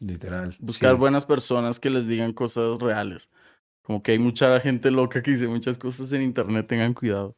[0.00, 0.56] Literal.
[0.60, 0.98] buscar sí.
[0.98, 3.28] buenas personas que les digan cosas reales.
[3.82, 7.34] Como que hay mucha gente loca que dice muchas cosas en internet, tengan cuidado.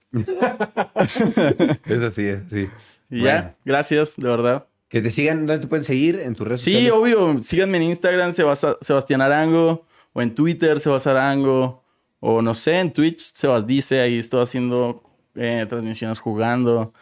[1.86, 2.68] Eso sí, es, sí.
[3.10, 3.24] Y Bueno.
[3.24, 4.66] ya, gracias, de verdad.
[4.88, 6.20] Que te sigan, ¿dónde te pueden seguir?
[6.20, 6.92] En tus redes Sí, sociales.
[6.94, 7.38] obvio.
[7.40, 11.82] Síganme en Instagram, Sebas- Sebastián Arango, o en Twitter, Sebas Arango,
[12.20, 15.02] o no sé, en Twitch, Sebas Dice, ahí estoy haciendo
[15.34, 16.92] eh, transmisiones jugando.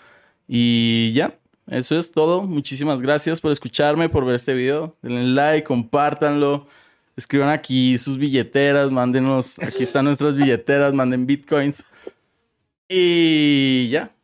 [0.48, 1.38] Y ya,
[1.68, 2.42] eso es todo.
[2.42, 4.96] Muchísimas gracias por escucharme, por ver este video.
[5.02, 6.66] Denle like, compártanlo.
[7.16, 11.84] Escriban aquí sus billeteras, mándenos, aquí están nuestras billeteras, manden bitcoins.
[12.88, 14.14] Y ya,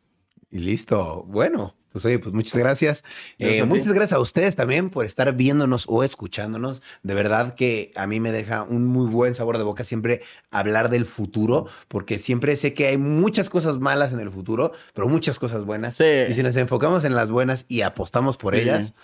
[0.50, 1.24] Y listo.
[1.28, 3.04] Bueno, pues oye, pues muchas gracias.
[3.38, 6.82] Eh, muchas gracias a ustedes también por estar viéndonos o escuchándonos.
[7.02, 10.20] De verdad que a mí me deja un muy buen sabor de boca siempre
[10.50, 15.08] hablar del futuro, porque siempre sé que hay muchas cosas malas en el futuro, pero
[15.08, 15.96] muchas cosas buenas.
[15.96, 16.04] Sí.
[16.28, 18.60] Y si nos enfocamos en las buenas y apostamos por Sí.
[18.60, 18.94] ellas,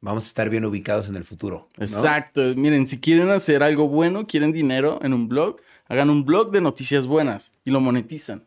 [0.00, 1.68] vamos a estar bien ubicados en el futuro.
[1.78, 1.84] ¿no?
[1.84, 2.42] Exacto.
[2.56, 5.56] Miren, si quieren hacer algo bueno, quieren dinero en un blog,
[5.88, 8.44] hagan un blog de noticias buenas y lo monetizan.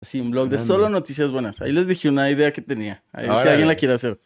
[0.00, 1.60] Así, un blog de solo noticias buenas.
[1.60, 3.02] Ahí les dije una idea que tenía.
[3.12, 4.20] Ahí, si alguien la quiere hacer.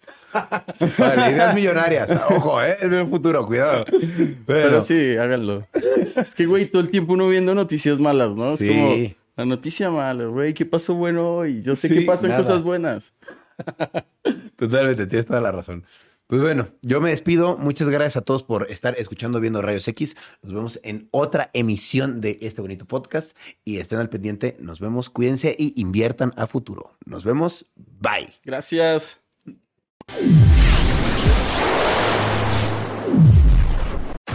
[0.99, 2.11] Vale, ideas millonarias.
[2.31, 3.87] Ojo, eh, el futuro, cuidado.
[3.87, 5.67] Pero Pero sí, háganlo.
[5.75, 8.53] es que, güey, todo el tiempo uno viendo noticias malas, ¿no?
[8.55, 8.69] Es Sí.
[8.69, 8.95] como
[9.37, 11.63] la noticia mala, güey, ¿qué pasó bueno hoy?
[11.63, 12.41] Yo sé Sí, que pasan nada.
[12.43, 13.15] cosas buenas.
[14.57, 15.85] Totalmente, tienes toda la razón.
[16.33, 17.59] Pues bueno, yo me despido.
[17.59, 20.17] Muchas gracias a todos por estar escuchando viendo Rayos X.
[20.43, 23.37] Nos vemos en otra emisión de este bonito podcast
[23.67, 24.57] y estén al pendiente.
[24.59, 26.97] Nos vemos, cuídense y inviertan a futuro.
[27.05, 27.67] Nos vemos.
[27.77, 28.31] Bye.
[28.47, 29.21] Gracias.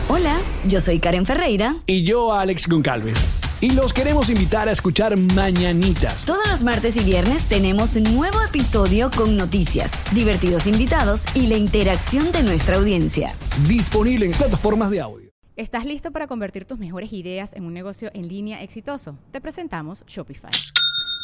[0.07, 0.37] Hola,
[0.67, 1.77] yo soy Karen Ferreira.
[1.87, 3.36] Y yo, Alex Goncalves.
[3.59, 6.25] Y los queremos invitar a escuchar Mañanitas.
[6.25, 11.57] Todos los martes y viernes tenemos un nuevo episodio con noticias, divertidos invitados y la
[11.57, 13.33] interacción de nuestra audiencia.
[13.67, 15.31] Disponible en plataformas de audio.
[15.55, 19.17] ¿Estás listo para convertir tus mejores ideas en un negocio en línea exitoso?
[19.31, 20.51] Te presentamos Shopify.